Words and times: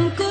ہم 0.00 0.08
کو 0.18 0.29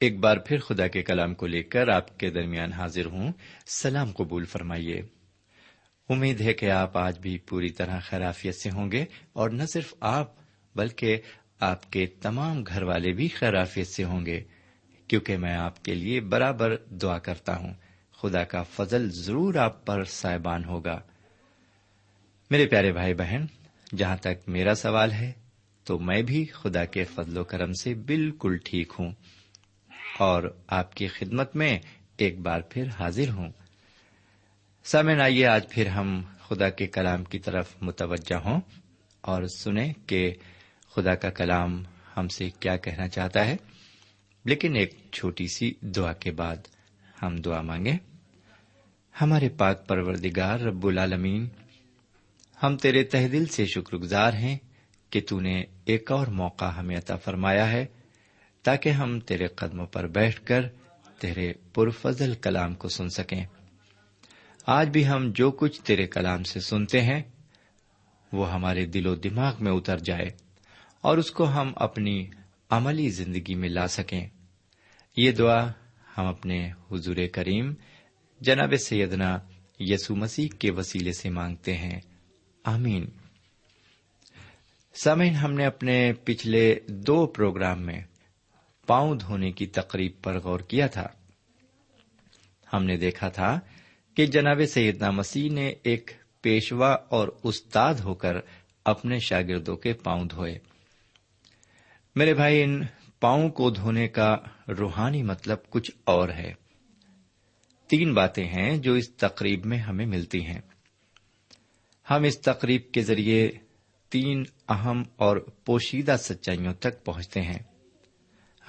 ایک 0.00 0.18
بار 0.18 0.36
پھر 0.36 0.58
خدا 0.58 0.86
کے 0.86 1.02
کلام 1.02 1.34
کو 1.34 1.46
لے 1.46 1.62
کر 1.62 1.88
آپ 1.88 2.18
کے 2.18 2.30
درمیان 2.30 2.72
حاضر 2.72 3.04
ہوں۔ 3.04 3.32
سلام 3.66 4.12
قبول 4.12 4.44
فرمائیے۔ 4.44 5.02
امید 6.08 6.40
ہے 6.40 6.52
کہ 6.52 6.70
آپ 6.70 6.98
آج 6.98 7.18
بھی 7.18 7.38
پوری 7.38 7.70
طرح 7.70 8.00
خیرافیت 8.00 8.54
سے 8.54 8.70
ہوں 8.70 8.92
گے 8.92 9.04
اور 9.32 9.50
نہ 9.50 9.62
صرف 9.72 9.94
آپ 10.00 10.32
بلکہ 10.74 11.20
آپ 11.60 11.92
کے 11.92 12.06
تمام 12.06 12.62
گھر 12.62 12.82
والے 12.82 13.12
بھی 13.12 13.28
خیرافیت 13.28 13.86
سے 13.86 14.04
ہوں 14.04 14.26
گے، 14.26 14.42
کیونکہ 15.08 15.36
میں 15.36 15.54
آپ 15.54 15.84
کے 15.84 15.94
لیے 15.94 16.20
برابر 16.20 16.76
دعا 16.76 17.18
کرتا 17.18 17.56
ہوں۔ 17.56 17.74
خدا 18.12 18.44
کا 18.44 18.62
فضل 18.62 19.10
ضرور 19.10 19.54
آپ 19.54 19.86
پر 19.86 20.04
سائبان 20.04 20.64
ہوگا۔ 20.64 21.00
میرے 22.50 22.66
پیارے 22.66 22.92
بھائی 22.92 23.14
بہن، 23.14 23.44
جہاں 23.96 24.16
تک 24.16 24.48
میرا 24.48 24.74
سوال 24.74 25.12
ہے، 25.12 25.32
تو 25.84 25.98
میں 25.98 26.22
بھی 26.22 26.44
خدا 26.44 26.84
کے 26.84 27.04
فضل 27.04 27.36
و 27.36 27.44
کرم 27.44 27.72
سے 27.72 27.94
بالکل 27.94 28.56
ٹھیک 28.64 28.92
ہوں۔ 28.98 29.12
اور 30.20 30.42
آپ 30.66 30.94
کی 30.94 31.06
خدمت 31.06 31.56
میں 31.56 31.78
ایک 32.16 32.38
بار 32.38 32.60
پھر 32.60 32.88
حاضر 32.98 33.28
ہوں۔ 33.28 33.52
سامن 34.84 35.20
آئیے 35.20 35.46
آج 35.46 35.68
پھر 35.68 35.86
ہم 35.86 36.22
خدا 36.48 36.70
کے 36.70 36.86
کلام 36.86 37.24
کی 37.24 37.38
طرف 37.38 37.76
متوجہ 37.80 38.34
ہوں 38.34 38.60
اور 39.20 39.42
سنیں 39.46 39.92
کہ 40.06 40.34
خدا 40.94 41.14
کا 41.14 41.30
کلام 41.30 41.84
ہم 42.16 42.28
سے 42.28 42.50
کیا 42.60 42.76
کہنا 42.76 43.08
چاہتا 43.08 43.46
ہے۔ 43.46 43.56
لیکن 44.44 44.76
ایک 44.76 44.94
چھوٹی 45.12 45.46
سی 45.46 45.72
دعا 45.80 46.12
کے 46.12 46.30
بعد 46.30 46.56
ہم 47.22 47.36
دعا 47.36 47.60
مانگیں۔ 47.60 47.98
ہمارے 49.20 49.48
پاک 49.48 49.88
پروردگار 49.88 50.60
رب 50.60 50.86
العالمین، 50.86 51.48
ہم 52.62 52.76
تیرے 52.76 53.04
تہ 53.04 53.28
دل 53.32 53.46
سے 53.46 53.66
شکر 53.66 53.96
گزار 53.96 54.32
ہیں 54.32 54.58
کہ 55.10 55.20
تون 55.28 55.42
نے 55.42 55.62
ایک 55.84 56.12
اور 56.12 56.26
موقع 56.26 56.64
ہمیں 56.64 56.96
عطا 56.96 57.16
فرمایا 57.16 57.72
ہے۔ 57.72 57.86
تاکہ 58.62 58.88
ہم 58.88 59.20
تیرے 59.20 59.46
قدموں 59.46 59.86
پر 59.86 60.06
بیٹھ 60.06 60.46
کر 60.46 60.68
تیرے 61.18 61.52
پرفضل 61.74 62.34
کلام 62.34 62.74
کو 62.74 62.88
سن 62.88 63.08
سکیں۔ 63.08 63.44
آج 64.66 64.88
بھی 64.88 65.08
ہم 65.08 65.32
جو 65.34 65.50
کچھ 65.50 65.82
تیرے 65.82 66.06
کلام 66.06 66.42
سے 66.42 66.60
سنتے 66.60 67.02
ہیں، 67.02 67.22
وہ 68.32 68.52
ہمارے 68.52 68.86
دل 68.86 69.06
و 69.06 69.14
دماغ 69.14 69.54
میں 69.60 69.72
اتر 69.72 69.98
جائے 69.98 70.28
اور 71.00 71.18
اس 71.18 71.30
کو 71.30 71.48
ہم 71.48 71.72
اپنی 71.76 72.26
عملی 72.70 73.10
زندگی 73.10 73.54
میں 73.54 73.68
لا 73.68 73.88
سکیں۔ 73.88 74.28
یہ 75.16 75.32
دعا 75.32 75.70
ہم 76.18 76.26
اپنے 76.26 76.70
حضور 76.92 77.16
کریم 77.32 77.74
جناب 78.40 78.74
سیدنا 78.76 79.38
یسو 79.80 80.16
مسیح 80.16 80.48
کے 80.58 80.70
وسیلے 80.70 81.12
سے 81.12 81.30
مانگتے 81.30 81.76
ہیں۔ 81.76 82.00
آمین۔ 82.64 83.06
سامعین، 84.94 85.34
ہم 85.34 85.52
نے 85.52 85.66
اپنے 85.66 86.12
پچھلے 86.24 86.74
دو 86.88 87.26
پروگرام 87.26 87.82
میں 87.82 88.00
پاؤں 88.90 89.14
دھونے 89.14 89.52
کی 89.52 89.66
تقریب 89.66 90.12
پر 90.22 90.38
غور 90.38 90.60
کیا 90.60 90.86
تھا۔ 90.86 91.06
ہم 92.72 92.84
نے 92.84 92.96
دیکھا 92.96 93.28
تھا 93.28 93.60
کہ 94.14 94.26
جناب 94.26 94.60
سیدنا 94.68 95.10
مسیح 95.10 95.50
نے 95.50 95.72
ایک 95.82 96.10
پیشوا 96.42 96.88
اور 96.88 97.28
استاد 97.44 97.94
ہو 97.94 98.14
کر 98.14 98.36
اپنے 98.84 99.18
شاگردوں 99.18 99.76
کے 99.76 99.92
پاؤں 99.92 100.24
دھوئے۔ 100.24 100.58
میرے 102.16 102.34
بھائی، 102.34 102.62
ان 102.62 102.82
پاؤں 103.20 103.48
کو 103.48 103.70
دھونے 103.70 104.08
کا 104.08 104.36
روحانی 104.68 105.22
مطلب 105.22 105.58
کچھ 105.70 105.90
اور 106.04 106.28
ہے۔ 106.28 106.52
تین 107.88 108.14
باتیں 108.14 108.48
ہیں 108.48 108.78
جو 108.78 108.94
اس 108.94 109.10
تقریب 109.10 109.66
میں 109.66 109.78
ہمیں 109.78 110.06
ملتی 110.06 110.46
ہیں۔ 110.46 110.60
ہم 112.10 112.22
اس 112.22 112.40
تقریب 112.40 112.82
کے 112.92 113.02
ذریعے 113.02 113.50
تین 114.08 114.44
اہم 114.68 115.02
اور 115.16 115.36
پوشیدہ 115.36 116.16
سچائیوں 116.18 116.74
تک 116.74 117.04
پہنچتے 117.04 117.42
ہیں۔ 117.42 117.69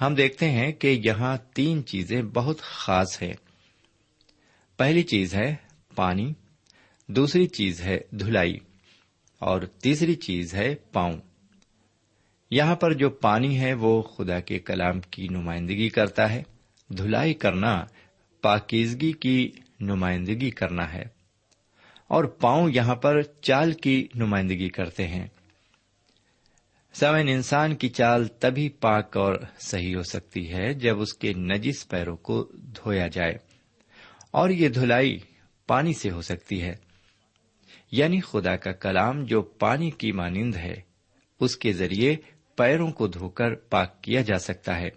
ہم 0.02 0.14
دیکھتے 0.14 0.50
ہیں 0.50 0.72
کہ 0.72 1.00
یہاں 1.04 1.36
تین 1.54 1.86
چیزیں 1.86 2.22
بہت 2.22 2.60
خاص 2.60 3.22
ہیں۔ 3.22 3.32
پہلی 4.76 5.02
چیز 5.02 5.34
ہے 5.34 5.54
پانی، 5.94 6.32
دوسری 7.08 7.46
چیز 7.46 7.80
ہے 7.80 7.98
دھلائی، 8.10 8.58
اور 9.38 9.62
تیسری 9.62 10.14
چیز 10.14 10.54
ہے 10.54 10.74
پاؤں۔ 10.92 11.16
یہاں 12.50 12.76
پر 12.76 12.92
جو 12.92 13.10
پانی 13.10 13.60
ہے 13.60 13.74
وہ 13.74 14.02
خدا 14.02 14.40
کے 14.40 14.58
کلام 14.58 15.00
کی 15.00 15.28
نمائندگی 15.28 15.88
کرتا 15.88 16.32
ہے۔ 16.32 16.42
دھلائی 16.88 17.34
کرنا، 17.34 17.84
پاکیزگی 18.42 19.12
کی 19.12 19.52
نمائندگی 19.80 20.50
کرنا 20.50 20.92
ہے۔ 20.92 21.04
اور 22.08 22.24
پاؤں 22.24 22.70
یہاں 22.74 22.94
پر 22.94 23.22
چال 23.22 23.72
کی 23.72 24.08
نمائندگی 24.14 24.68
کرتے 24.68 25.08
ہیں۔ 25.08 25.26
سامعین، 26.94 27.28
انسان 27.28 27.76
کی 27.76 27.88
چال 27.88 28.28
تبھی 28.28 28.68
پاک 28.68 29.16
اور 29.16 29.34
صحیح 29.58 29.96
ہو 29.96 30.02
سکتی 30.02 30.52
ہے 30.52 30.74
جب 30.74 31.00
اس 31.00 31.14
کے 31.14 31.32
نجیس 31.32 31.88
پیروں 31.88 32.16
کو 32.16 32.50
دھویا 32.54 33.06
جائے 33.06 33.34
اور 34.30 34.50
یہ 34.50 34.68
دھلائی 34.68 35.18
پانی 35.66 35.92
سے 35.92 36.10
ہو 36.10 36.22
سکتی 36.22 36.62
ہے۔ 36.62 36.74
یعنی 37.92 38.20
خدا 38.20 38.56
کا 38.56 38.72
کلام 38.72 39.24
جو 39.24 39.42
پانی 39.42 39.90
کی 39.90 40.12
مانند 40.12 40.56
ہے، 40.56 40.74
اس 41.40 41.56
کے 41.56 41.72
ذریعے 41.72 42.16
پیروں 42.56 42.90
کو 42.90 43.06
دھو 43.06 43.28
کر 43.28 43.54
پاک 43.54 44.02
کیا 44.02 44.20
جا 44.20 44.38
سکتا 44.38 44.80
ہے۔ 44.80 44.88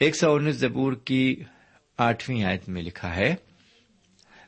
ایک 0.00 0.16
سو 0.16 0.34
انیس 0.34 0.56
زبور 0.56 0.92
کی 0.92 1.44
آٹھویں 1.98 2.44
آیت 2.44 2.68
میں 2.68 2.82
لکھا 2.82 3.16
ہے، 3.16 3.34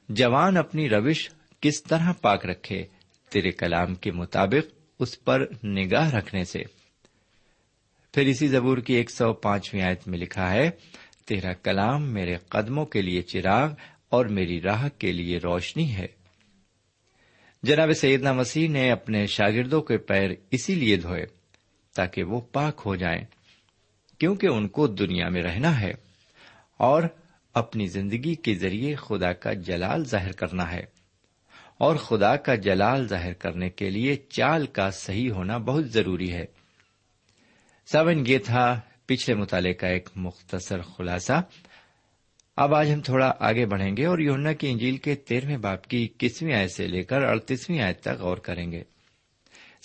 جوان 0.09 0.57
اپنی 0.57 0.89
روش 0.89 1.31
کس 1.61 1.83
طرح 1.83 2.13
پاک 2.13 2.47
رکھے 2.47 2.87
تیرے 3.31 3.51
کلام 3.51 3.95
کے 3.95 4.13
مطابق 4.13 4.74
اس 4.99 5.25
پر 5.25 5.47
نگاہ 5.65 6.15
رکھنے 6.15 6.45
سے۔ 6.45 6.63
پھر 8.15 8.27
اسی 8.27 8.49
زبور 8.49 8.79
کی 8.79 8.95
ایک 8.95 9.11
سو 9.11 9.33
پانچویں 9.33 9.83
آیت 9.83 10.09
میں 10.09 10.19
لکھا 10.19 10.53
ہے، 10.53 10.71
تیرا 11.27 11.53
کلام 11.53 12.03
میرے 12.03 12.37
قدموں 12.49 12.87
کے 12.87 13.03
لیے 13.03 13.23
چراغ 13.23 13.73
اور 14.09 14.27
میری 14.27 14.61
راہ 14.61 14.89
کے 14.99 15.13
لیے 15.13 15.39
روشنی 15.39 15.95
ہے۔ 15.95 16.07
جناب 17.63 17.93
سیدنا 17.93 18.33
مسیح 18.33 18.69
نے 18.69 18.91
اپنے 18.91 19.27
شاگردوں 19.27 19.83
کے 19.83 19.99
پیر 19.99 20.31
اسی 20.51 20.75
لیے 20.75 20.97
دھوئے 20.97 21.27
تاکہ 21.95 22.23
وہ 22.23 22.41
پاک 22.41 22.83
ہو 22.87 22.97
جائیں، 22.97 23.25
کیونکہ 24.19 24.47
ان 24.47 24.69
کو 24.69 24.87
دنیا 24.87 25.29
میں 25.29 25.43
رہنا 25.43 25.81
ہے 25.81 25.93
اور 26.77 27.03
اپنی 27.55 27.87
زندگی 27.87 28.35
کے 28.35 28.55
ذریعے 28.55 28.95
خدا 28.95 29.33
کا 29.33 29.53
جلال 29.53 30.05
ظاہر 30.05 30.33
کرنا 30.33 30.73
ہے۔ 30.73 30.94
اور 31.79 31.97
خدا 31.97 32.37
کا 32.37 32.55
جلال 32.55 33.09
ظاہر 33.09 33.33
کرنے 33.33 33.71
کے 33.71 33.91
لیے 33.91 34.17
چال 34.17 34.67
کا 34.67 34.91
صحیح 34.91 35.31
ہونا 35.31 35.59
بہت 35.59 35.91
ضروری 35.91 36.33
ہے۔ 36.33 36.45
ساون 37.87 38.25
یہ 38.27 38.39
تھا 38.39 38.81
پچھلے 39.07 39.37
مطالعے 39.37 39.73
کا 39.73 39.87
ایک 39.87 40.09
مختصر 40.17 40.81
خلاصہ۔ 40.81 41.43
اب 42.57 42.75
آج 42.75 42.93
ہم 42.93 43.01
تھوڑا 43.01 43.33
آگے 43.41 43.67
بڑھیں 43.67 43.97
گے 43.97 44.07
اور 44.07 44.19
یونا 44.19 44.53
کی 44.53 44.71
انجیل 44.71 44.97
کے 44.97 45.15
تیرہویں 45.15 45.57
باپ 45.57 45.87
کی 45.87 46.05
اکیسویں 46.05 46.55
آیت 46.55 46.71
سے 46.71 46.87
لے 46.87 47.03
کر 47.03 47.23
اڑتیسویں 47.23 47.81
آیت 47.81 48.01
تک 48.01 48.21
غور 48.21 48.37
کریں 48.37 48.73
گے۔ 48.73 48.83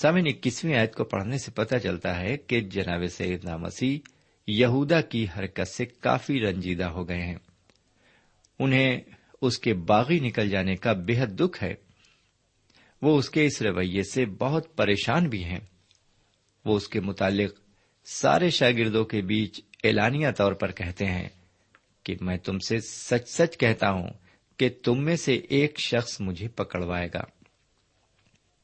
سامن 0.01 0.27
اکیسویں 0.27 0.75
آیت 0.75 0.95
کو 0.95 1.03
پڑھنے 1.03 1.37
سے 1.37 1.51
پتہ 1.51 1.75
چلتا 1.75 2.19
ہے 2.19 2.37
کہ 2.37 2.61
جناب 2.61 3.05
سیدنا 3.07 3.57
مسیح 3.57 3.99
یہودا 4.47 5.01
کی 5.01 5.25
حرکت 5.37 5.67
سے 5.67 5.85
کافی 5.85 6.39
رنجیدہ 6.39 6.85
ہو 6.85 7.09
گئے 7.09 7.21
ہیں۔ 7.21 7.35
انہیں 8.59 9.01
اس 9.41 9.59
کے 9.59 9.73
باغی 9.73 10.19
نکل 10.19 10.49
جانے 10.49 10.75
کا 10.75 10.93
بے 10.93 11.19
حد 11.19 11.27
دکھ 11.27 11.63
ہے۔ 11.63 11.73
وہ 13.01 13.17
اس 13.17 13.29
کے 13.29 13.45
اس 13.45 13.61
رویے 13.61 14.03
سے 14.03 14.25
بہت 14.25 14.75
پریشان 14.75 15.29
بھی 15.29 15.43
ہیں۔ 15.43 15.59
وہ 16.65 16.75
اس 16.75 16.87
کے 16.87 16.99
متعلق 16.99 17.59
سارے 18.05 18.49
شاگردوں 18.49 19.05
کے 19.05 19.21
بیچ 19.21 19.61
اعلانیہ 19.83 20.27
طور 20.37 20.53
پر 20.53 20.71
کہتے 20.71 21.05
ہیں 21.05 21.29
کہ 22.03 22.15
میں 22.21 22.37
تم 22.37 22.59
سے 22.59 22.79
سچ 22.79 23.29
سچ 23.29 23.57
کہتا 23.57 23.91
ہوں 23.91 24.09
کہ 24.57 24.69
تم 24.83 25.03
میں 25.03 25.15
سے 25.15 25.33
ایک 25.33 25.79
شخص 25.79 26.21
مجھے 26.21 26.47
پکڑوائے 26.47 27.07
گا۔ 27.13 27.23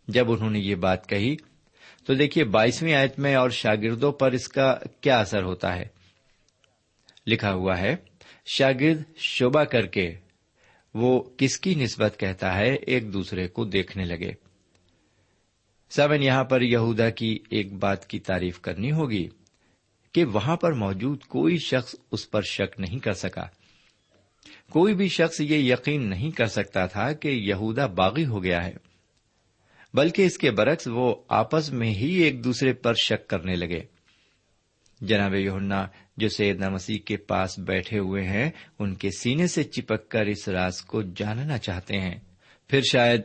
جب 0.08 0.32
انہوں 0.32 0.50
نے 0.50 0.60
یہ 0.60 0.76
بات 0.76 1.10
کہی 1.10 1.36
تو 2.06 2.14
دیکھیے 2.14 2.44
بائیسویں 2.44 2.94
آیت 2.94 3.20
میں 3.20 3.36
اور 3.36 3.50
شاگردوں 3.50 4.12
پر 4.12 4.32
اس 4.32 4.48
کا 4.48 4.78
کیا 5.02 5.20
اثر 5.20 5.44
ہوتا 5.44 5.76
ہے۔ 5.76 5.86
لکھا 7.28 7.54
ہوا 7.54 7.80
ہے، 7.80 7.96
شاگرد 8.46 9.16
شعبہ 9.16 9.64
کر 9.64 9.86
کے 9.86 10.16
وہ 10.96 11.24
کس 11.38 11.60
کی 11.60 11.76
نسبت 11.76 12.20
کہتا 12.20 12.58
ہے 12.58 12.74
ایک 12.74 13.14
دوسرے 13.14 13.48
کو 13.48 13.66
دیکھنے 13.66 14.04
لگے۔ 14.06 14.32
سمن 15.90 16.24
یہاں 16.24 16.44
پر 16.44 16.62
یہودا 16.62 17.10
کی 17.10 17.40
ایک 17.50 17.74
بات 17.74 18.08
کی 18.08 18.20
تعریف 18.20 18.60
کرنی 18.60 18.92
ہوگی 18.92 19.28
کہ 20.12 20.26
وہاں 20.26 20.56
پر 20.56 20.74
موجود 20.74 21.24
کوئی 21.24 21.58
شخص 21.58 21.96
اس 22.12 22.32
پر 22.32 22.42
شک 22.42 22.80
نہیں 22.80 23.00
کر 23.00 23.14
سکا۔ 23.14 23.46
کوئی 24.72 24.94
بھی 24.94 25.08
شخص 25.08 25.42
یہ 25.42 25.74
یقین 25.74 26.10
نہیں 26.10 26.32
کر 26.32 26.46
سکتا 26.46 26.86
تھا 26.86 27.12
کہ 27.12 27.28
یہودا 27.28 27.86
باغی 27.86 28.26
ہو 28.26 28.44
گیا 28.44 28.66
ہے، 28.66 28.74
بلکہ 29.94 30.26
اس 30.26 30.38
کے 30.38 30.52
برعکس 30.52 30.88
وہ 30.88 31.16
آپس 31.28 31.72
میں 31.72 31.92
ہی 31.92 32.16
ایک 32.16 32.44
دوسرے 32.44 32.74
پر 32.74 32.94
شک 32.94 33.28
کرنے 33.28 33.56
لگے۔ 33.56 33.95
جناب 35.06 35.36
یونا 35.36 35.88
جو 36.18 36.30
سیدنا 36.30 36.70
مسیح 36.70 36.98
کے 37.06 37.18
پاس 37.18 37.60
بیٹھے 37.60 38.00
ہوئے 38.00 38.24
ہیں، 38.24 38.50
ان 38.80 38.96
کے 38.96 39.10
سینے 39.20 39.48
سے 39.48 39.64
چپک 39.64 40.10
کر 40.10 40.26
اس 40.26 40.48
راز 40.48 40.82
کو 40.82 41.02
جاننا 41.02 41.58
چاہتے 41.58 42.00
ہیں۔ 42.00 42.16
پھر 42.68 42.82
شاید 42.92 43.22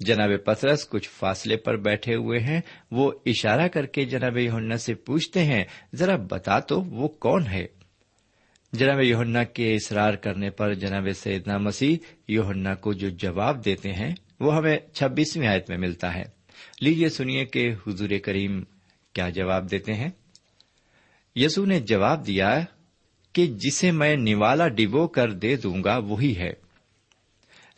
جناب 0.00 0.30
پترس 0.44 0.88
کچھ 0.88 1.08
فاصلے 1.08 1.56
پر 1.56 1.76
بیٹھے 1.76 2.14
ہوئے 2.14 2.40
ہیں، 2.40 2.60
وہ 2.90 3.12
اشارہ 3.26 3.68
کر 3.68 3.86
کے 3.86 4.04
جناب 4.04 4.38
یونا 4.38 4.76
سے 4.76 4.94
پوچھتے 4.94 5.44
ہیں، 5.44 5.64
ذرا 5.94 6.16
بتا 6.16 6.58
تو 6.58 6.80
وہ 6.80 7.08
کون 7.08 7.46
ہے؟ 7.46 7.66
جناب 8.72 9.00
یونا 9.00 9.44
کے 9.44 9.74
اصرار 9.74 10.14
کرنے 10.14 10.50
پر 10.50 10.74
جناب 10.74 11.08
سیدنا 11.14 11.58
مسیح 11.58 11.96
یونا 12.28 12.74
کو 12.74 12.92
جو 12.92 13.08
جواب 13.08 13.64
دیتے 13.64 13.92
ہیں، 13.92 14.14
وہ 14.40 14.56
ہمیں 14.56 14.78
چھبیسویں 14.92 15.48
آیت 15.48 15.70
میں 15.70 15.78
ملتا 15.78 16.14
ہے۔ 16.14 16.24
لیجیے 16.80 17.08
سنیے 17.08 17.44
کہ 17.44 17.72
حضور 17.86 18.08
کریم 18.22 18.64
کیا 19.12 19.28
جواب 19.28 19.70
دیتے 19.70 19.94
ہیں۔ 19.94 20.10
یسو 21.40 21.64
نے 21.64 21.80
جواب 21.80 22.26
دیا 22.26 22.64
کہ 23.32 23.46
جسے 23.46 23.90
میں 23.90 24.16
نوالا 24.16 24.68
ڈبو 24.68 25.08
کر 25.08 25.32
دے 25.32 25.56
دوں 25.56 25.84
گا 25.84 25.96
وہی 25.96 26.36
ہے۔ 26.36 26.52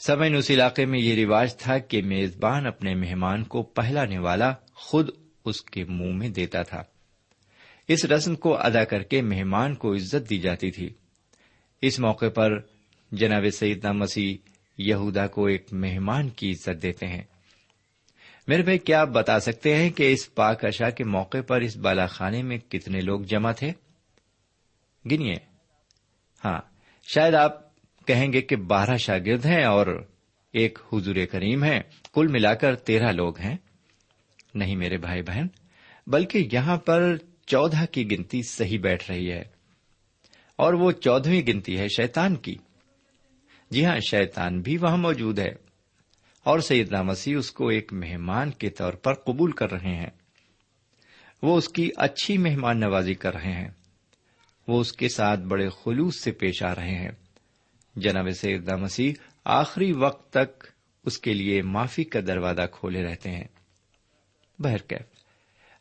سمن 0.06 0.34
اس 0.34 0.50
علاقے 0.50 0.86
میں 0.86 1.00
یہ 1.00 1.24
رواج 1.24 1.56
تھا 1.56 1.78
کہ 1.78 2.02
میزبان 2.02 2.66
اپنے 2.66 2.94
مہمان 2.94 3.44
کو 3.44 3.62
پہلا 3.62 4.04
نوالا 4.04 4.52
خود 4.74 5.08
اس 5.44 5.62
کے 5.62 5.84
منہ 5.84 6.12
میں 6.12 6.28
دیتا 6.28 6.62
تھا۔ 6.62 6.82
اس 7.88 8.04
رسم 8.04 8.34
کو 8.34 8.56
ادا 8.56 8.84
کر 8.84 9.02
کے 9.02 9.22
مہمان 9.22 9.74
کو 9.74 9.94
عزت 9.94 10.30
دی 10.30 10.38
جاتی 10.38 10.70
تھی۔ 10.70 10.90
اس 11.82 12.00
موقع 12.00 12.28
پر 12.28 12.50
جناب 13.12 13.44
سیدنا 13.52 13.92
مسیح 13.92 14.34
یہودا 14.78 15.26
کو 15.26 15.46
ایک 15.46 15.66
مہمان 15.72 16.28
کی 16.28 16.50
عزت 16.50 16.82
دیتے 16.82 17.06
ہیں۔ 17.06 17.22
میرے 18.50 18.62
بھائی، 18.62 18.78
کیا 18.78 19.00
آپ 19.00 19.08
بتا 19.08 19.40
سکتے 19.40 19.76
ہیں 19.76 19.90
کہ 19.90 20.12
اس 20.12 20.34
پاک 20.34 20.64
اشا 20.64 20.90
کے 20.90 21.04
موقع 21.04 21.38
پر 21.46 21.60
اس 21.60 21.76
بالا 21.76 22.06
خانے 22.06 22.42
میں 22.42 22.58
کتنے 22.58 23.00
لوگ 23.00 23.20
جمع 23.20 23.52
تھے؟ 23.52 23.72
گنیے۔ 25.10 25.34
ہاں 26.44 26.60
شاید 27.14 27.34
آپ 27.34 27.76
کہیں 28.06 28.32
گے 28.32 28.40
کہ 28.40 28.56
بارہ 28.56 28.96
شاگرد 28.96 29.46
ہیں 29.46 29.64
اور 29.64 30.06
ایک 30.52 30.78
حضور 30.92 31.14
کریم 31.30 31.64
ہے 31.64 31.80
کل 32.14 32.26
ملا 32.26 32.54
کر 32.54 32.76
تیرہ 32.76 33.12
لوگ 33.12 33.38
ہیں۔ 33.38 33.56
نہیں 34.54 34.76
میرے 34.76 34.96
بھائی 34.96 35.22
بہن، 35.22 35.46
بلکہ 36.06 36.48
یہاں 36.52 36.76
پر 36.76 37.16
چودہ 37.46 37.84
کی 37.90 38.10
گنتی 38.10 38.42
صحیح 38.42 38.78
بیٹھ 38.78 39.10
رہی 39.10 39.32
ہے۔ 39.32 39.42
اور 40.56 40.74
وہ 40.74 40.92
چودہویں 40.92 41.46
گنتی 41.46 41.78
ہے 41.78 41.88
شیتان 41.88 42.36
کی۔ 42.36 42.54
جی 43.70 43.84
ہاں 43.84 44.00
شیتان 44.10 44.60
بھی 44.60 44.76
وہاں 44.76 44.96
موجود 44.96 45.38
ہے۔ 45.38 45.69
اور 46.44 46.58
سیدنا 46.58 47.02
مسیح 47.02 47.36
اس 47.38 47.50
کو 47.50 47.68
ایک 47.68 47.92
مہمان 47.92 48.50
کے 48.50 48.70
طور 48.70 48.92
پر 48.92 49.14
قبول 49.14 49.52
کر 49.52 49.72
رہے 49.72 49.94
ہیں۔ 49.96 50.10
وہ 51.42 51.58
اس 51.58 51.68
کی 51.68 51.90
اچھی 51.96 52.38
مہمان 52.38 52.80
نوازی 52.80 53.14
کر 53.14 53.34
رہے 53.34 53.52
ہیں۔ 53.52 53.68
وہ 54.68 54.80
اس 54.80 54.92
کے 54.92 55.08
ساتھ 55.08 55.40
بڑے 55.40 55.68
خلوص 55.68 56.20
سے 56.20 56.32
پیش 56.32 56.62
آ 56.62 56.74
رہے 56.74 56.94
ہیں۔ 56.94 57.10
جناب 57.96 58.30
سیدنا 58.30 58.76
مسیح 58.76 59.12
آخری 59.44 59.92
وقت 59.92 60.32
تک 60.32 60.64
اس 61.04 61.18
کے 61.18 61.34
لیے 61.34 61.62
معافی 61.62 62.04
کا 62.04 62.20
دروازہ 62.26 62.62
کھولے 62.72 63.02
رہتے 63.02 63.30
ہیں۔ 63.30 63.44
بہرکیف 64.58 65.02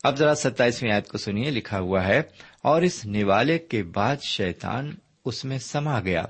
اب 0.04 0.16
ذرا 0.16 0.36
ستائیسویں 0.36 0.92
آیت 0.92 1.08
کو 1.08 1.18
سنیے، 1.18 1.52
لکھا 1.52 1.80
ہوا 1.80 2.08
ہے، 2.08 2.22
اور 2.62 2.82
اس 2.82 3.06
نوالے 3.06 3.60
کے 3.60 3.84
بعد 3.84 4.16
شیطان 4.22 4.96
اس 5.26 5.46
میں 5.46 5.58
سما 5.58 6.00
گیا۔ 6.02 6.26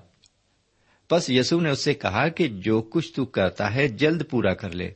بس 1.11 1.29
یسو 1.29 1.59
نے 1.59 1.69
اس 1.69 1.79
سے 1.79 1.93
کہا 1.93 2.27
کہ 2.27 2.47
جو 2.47 2.81
کچھ 2.81 3.13
تو 3.13 3.25
کرتا 3.25 3.75
ہے، 3.75 3.87
جلد 3.87 4.21
پورا 4.29 4.53
کر 4.53 4.71
لے۔ 4.71 4.91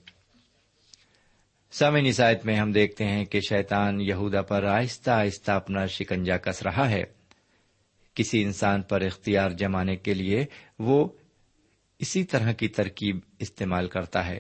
سامع 1.72 2.00
نسایت 2.00 2.46
میں 2.46 2.56
ہم 2.56 2.72
دیکھتے 2.72 3.06
ہیں 3.06 3.26
کہ 3.26 3.40
شیطان 3.50 4.02
یہودا 4.02 4.42
پر 4.42 4.64
آہستہ 4.64 5.12
آہستہ 5.12 5.52
اپنا 5.52 5.86
شکنجا 5.86 6.38
کس 6.38 6.62
رہا 6.62 6.90
ہے۔ 6.90 7.04
کسی 8.14 8.44
انسان 8.44 8.82
پر 8.82 9.02
اختیار 9.02 9.50
جمانے 9.50 9.96
کے 9.96 10.14
لیے 10.14 10.46
وہ 10.80 11.10
اسی 12.00 12.24
طرح 12.24 12.52
کی 12.52 12.68
ترکیب 12.68 13.20
استعمال 13.40 13.88
کرتا 13.88 14.28
ہے۔ 14.28 14.38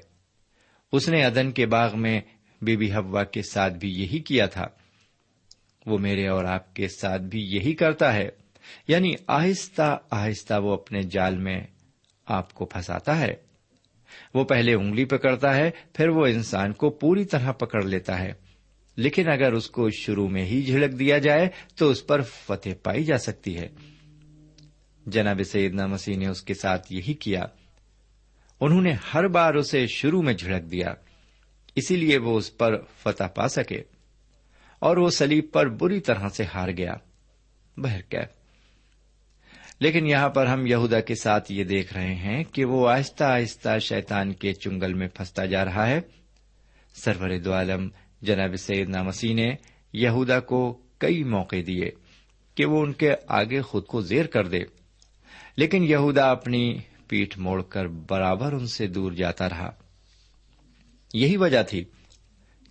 اس 0.91 1.09
نے 1.09 1.25
ادن 1.25 1.51
کے 1.51 1.65
باغ 1.65 1.99
میں 1.99 2.21
بی 2.61 2.77
بی 2.77 2.91
ہوا 2.91 3.23
کے 3.23 3.41
ساتھ 3.41 3.73
بھی 3.73 3.89
یہی 3.89 4.19
کیا 4.19 4.45
تھا۔ 4.45 4.65
وہ 5.85 5.97
میرے 5.97 6.27
اور 6.27 6.45
آپ 6.45 6.75
کے 6.75 6.87
ساتھ 6.87 7.21
بھی 7.21 7.41
یہی 7.41 7.73
کرتا 7.73 8.13
ہے۔ 8.13 8.29
یعنی 8.87 9.13
آہستہ 9.27 9.99
آہستہ 10.11 10.53
وہ 10.59 10.73
اپنے 10.73 11.03
جال 11.03 11.37
میں 11.37 11.63
آپ 12.25 12.53
کو 12.53 12.65
پھنساتا 12.65 13.19
ہے۔ 13.19 13.35
وہ 14.33 14.43
پہلے 14.43 14.73
انگلی 14.73 15.05
پکڑتا 15.05 15.55
ہے، 15.55 15.71
پھر 15.93 16.07
وہ 16.07 16.27
انسان 16.27 16.73
کو 16.73 16.89
پوری 16.89 17.25
طرح 17.25 17.51
پکڑ 17.51 17.83
لیتا 17.83 18.19
ہے۔ 18.19 18.33
لیکن 18.95 19.29
اگر 19.29 19.53
اس 19.53 19.69
کو 19.69 19.89
شروع 19.89 20.27
میں 20.27 20.45
ہی 20.45 20.61
جھڑک 20.61 20.99
دیا 20.99 21.17
جائے، 21.17 21.49
تو 21.75 21.89
اس 21.89 22.07
پر 22.07 22.21
فتح 22.21 22.69
پائی 22.83 23.03
جا 23.03 23.17
سکتی 23.17 23.57
ہے۔ 23.57 23.67
جناب 25.05 25.41
سیدنا 25.43 25.87
مسیح 25.87 26.17
نے 26.17 26.27
اس 26.27 26.41
کے 26.41 26.53
ساتھ 26.53 26.93
یہی 26.93 27.13
کیا۔ 27.13 27.45
انہوں 28.59 28.81
نے 28.81 28.93
ہر 29.13 29.27
بار 29.27 29.53
اسے 29.53 29.87
شروع 29.87 30.21
میں 30.21 30.33
جھڑک 30.33 30.71
دیا، 30.71 30.93
اسی 31.75 31.95
لیے 31.95 32.17
وہ 32.17 32.37
اس 32.37 32.57
پر 32.57 32.81
فتح 32.99 33.23
پا 33.23 33.47
سکے۔ 33.47 33.81
اور 34.79 34.97
وہ 34.97 35.09
سلیب 35.09 35.45
پر 35.53 35.69
بری 35.69 35.99
طرح 35.99 36.29
سے 36.29 36.43
ہار 36.43 36.69
گیا۔ 36.77 36.93
بہرکیف۔ 37.77 38.42
لیکن 39.83 40.07
یہاں 40.07 40.29
پر 40.29 40.45
ہم 40.45 40.65
یہودا 40.65 40.99
کے 40.99 41.15
ساتھ 41.15 41.51
یہ 41.51 41.63
دیکھ 41.63 41.93
رہے 41.93 42.15
ہیں 42.15 42.43
کہ 42.43 42.65
وہ 42.65 42.89
آہستہ 42.89 43.23
آہستہ 43.23 43.79
شیطان 43.79 44.33
کے 44.33 44.53
چنگل 44.53 44.93
میں 44.93 45.07
پھنستا 45.07 45.45
جا 45.45 45.65
رہا 45.65 45.87
ہے۔ 45.87 46.01
سرور 46.95 47.37
دو 47.37 47.53
عالم، 47.53 47.89
جناب 48.21 48.55
سیدنا 48.55 49.03
مسیح 49.03 49.35
نے 49.35 49.55
یہودا 49.93 50.39
کو 50.39 50.79
کئی 50.97 51.23
موقع 51.23 51.55
دیے 51.67 51.91
کہ 52.55 52.65
وہ 52.65 52.81
ان 52.81 52.93
کے 52.93 53.13
آگے 53.27 53.61
خود 53.61 53.85
کو 53.85 54.01
زیر 54.01 54.25
کر 54.25 54.47
دے۔ 54.47 54.59
لیکن 55.57 55.83
یہودا 55.83 56.31
اپنی 56.31 56.77
پیٹ 57.07 57.37
موڑ 57.37 57.63
کر 57.63 57.87
برابر 57.87 58.53
ان 58.53 58.67
سے 58.67 58.87
دور 58.87 59.11
جاتا 59.11 59.49
رہا۔ 59.49 59.69
یہی 61.13 61.37
وجہ 61.37 61.63
تھی 61.63 61.83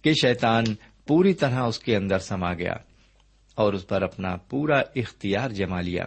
کہ 0.02 0.12
شیطان 0.12 0.64
پوری 1.06 1.34
طرح 1.34 1.62
اس 1.62 1.78
کے 1.78 1.96
اندر 1.96 2.18
سما 2.18 2.54
گیا 2.54 2.74
اور 3.54 3.72
اس 3.72 3.88
پر 3.88 4.02
اپنا 4.02 4.36
پورا 4.36 4.82
اختیار 4.96 5.50
جما 5.50 5.80
لیا۔ 5.80 6.04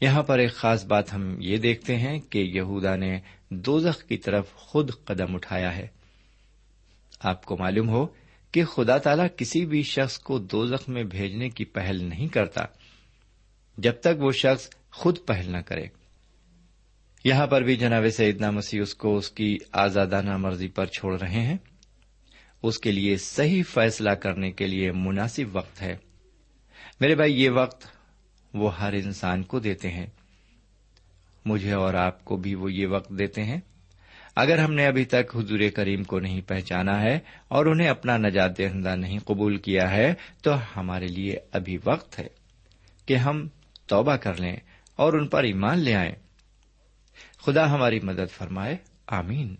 یہاں 0.00 0.22
پر 0.22 0.38
ایک 0.38 0.52
خاص 0.52 0.84
بات 0.84 1.14
ہم 1.14 1.36
یہ 1.40 1.56
دیکھتے 1.56 1.96
ہیں 1.96 2.20
کہ 2.20 2.38
یہودا 2.38 2.96
نے 2.96 3.20
دوزخ 3.48 4.04
کی 4.04 4.16
طرف 4.16 4.54
خود 4.54 4.90
قدم 5.04 5.34
اٹھایا 5.34 5.76
ہے۔ 5.76 5.86
آپ 7.20 7.44
کو 7.44 7.56
معلوم 7.56 7.88
ہو 7.88 8.06
کہ 8.52 8.64
خدا 8.64 8.98
تعالی 8.98 9.22
کسی 9.36 9.66
بھی 9.66 9.82
شخص 9.82 10.18
کو 10.18 10.38
دوزخ 10.38 10.88
میں 10.88 11.04
بھیجنے 11.04 11.48
کی 11.48 11.64
پہل 11.64 12.04
نہیں 12.04 12.28
کرتا، 12.28 12.64
جب 13.78 13.92
تک 14.00 14.22
وہ 14.22 14.30
شخص 14.30 14.70
خود 14.92 15.18
پہل 15.26 15.52
نہ 15.52 15.58
کرے۔ 15.58 15.86
یہاں 17.24 17.46
پر 17.46 17.62
بھی 17.62 17.76
جناب 17.76 18.04
سیدنا 18.16 18.50
مسیح 18.50 18.82
اس 18.82 18.94
کو 18.94 19.16
اس 19.16 19.30
کی 19.30 19.58
آزادانہ 19.72 20.36
مرضی 20.36 20.68
پر 20.68 20.86
چھوڑ 20.86 21.20
رہے 21.20 21.40
ہیں۔ 21.40 21.56
اس 22.62 22.78
کے 22.78 22.92
لیے 22.92 23.16
صحیح 23.16 23.62
فیصلہ 23.68 24.10
کرنے 24.10 24.52
کے 24.52 24.66
لیے 24.66 24.92
مناسب 24.92 25.56
وقت 25.56 25.82
ہے۔ 25.82 25.96
میرے 27.00 27.14
بھائی، 27.14 27.42
یہ 27.42 27.50
وقت 27.50 27.99
وہ 28.54 28.78
ہر 28.78 28.92
انسان 28.92 29.42
کو 29.42 29.58
دیتے 29.58 29.90
ہیں۔ 29.90 30.06
مجھے 31.44 31.72
اور 31.72 31.94
آپ 31.94 32.24
کو 32.24 32.36
بھی 32.36 32.54
وہ 32.54 32.72
یہ 32.72 32.86
وقت 32.86 33.10
دیتے 33.10 33.44
ہیں۔ 33.44 33.60
اگر 34.36 34.58
ہم 34.58 34.72
نے 34.72 34.86
ابھی 34.86 35.04
تک 35.04 35.36
حضور 35.36 35.58
کریم 35.74 36.04
کو 36.04 36.20
نہیں 36.20 36.40
پہچانا 36.40 37.02
ہے 37.02 37.18
اور 37.48 37.66
انہیں 37.66 37.88
اپنا 37.88 38.16
نجات 38.16 38.58
دہندہ 38.58 38.96
نہیں 38.96 39.18
قبول 39.18 39.56
کیا 39.56 39.90
ہے، 39.90 40.14
تو 40.42 40.50
ہمارے 40.76 41.06
لیے 41.06 41.36
ابھی 41.52 41.78
وقت 41.84 42.18
ہے 42.18 42.26
کہ 43.06 43.16
ہم 43.16 43.48
توبہ 43.86 44.16
کر 44.16 44.40
لیں 44.40 44.56
اور 44.96 45.12
ان 45.12 45.28
پر 45.28 45.42
ایمان 45.42 45.78
لے 45.78 45.94
آئیں۔ 45.94 46.14
خدا 47.46 47.70
ہماری 47.70 48.00
مدد 48.00 48.30
فرمائے۔ 48.30 48.76
آمین۔ 49.06 49.54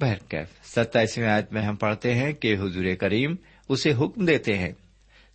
بہرکیف، 0.00 0.66
ستائیسویں 0.66 1.28
آیت 1.28 1.52
میں 1.52 1.62
ہم 1.62 1.76
پڑھتے 1.76 2.14
ہیں 2.14 2.32
کہ 2.32 2.54
حضور 2.54 2.94
کریم 3.00 3.34
اسے 3.68 3.92
حکم 3.92 4.24
دیتے 4.24 4.58
ہیں۔ 4.58 4.72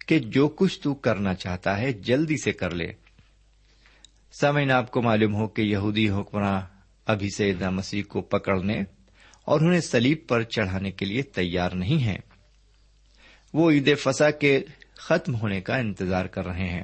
کہ 0.10 0.20
جو 0.20 0.48
کچھ 0.48 0.82
تو 0.82 0.94
کرنا 0.94 1.34
چاہتا 1.34 1.78
ہے 1.78 1.94
جلدی 1.94 2.36
سے 2.44 2.51
کر 2.51 2.72
لے۔ 2.72 2.94
سمعین 4.42 4.72
آپ 4.72 4.92
کو 4.92 5.01
معلوم 5.01 5.36
ہو 5.36 5.48
کہ 5.48 5.62
یہودی 5.62 6.10
حکمراں 6.10 6.62
ابھی 7.06 7.30
سے 7.30 7.54
مسیح 7.70 8.04
کو 8.04 8.22
پکڑنے 8.22 8.82
اور 9.46 9.62
انہیں 9.62 9.80
سلیب 9.80 10.18
پر 10.28 10.44
چڑھانے 10.44 10.92
کے 10.92 11.06
لیے 11.06 11.22
تیار 11.22 11.72
نہیں 11.72 12.04
ہیں۔ 12.04 12.18
وہ 13.54 13.72
عید 13.72 13.98
فسا 13.98 14.32
کے 14.32 14.63
ختم 14.94 15.36
ہونے 15.36 15.62
کا 15.62 15.75
انتظار 15.75 16.25
کر 16.25 16.46
رہے 16.46 16.68
ہیں۔ 16.68 16.84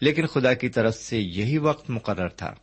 لیکن 0.00 0.26
خدا 0.26 0.54
کی 0.54 0.68
طرف 0.68 0.94
سے 0.94 1.18
یہی 1.18 1.58
وقت 1.58 1.90
مقرر 1.90 2.28
تھا۔ 2.28 2.54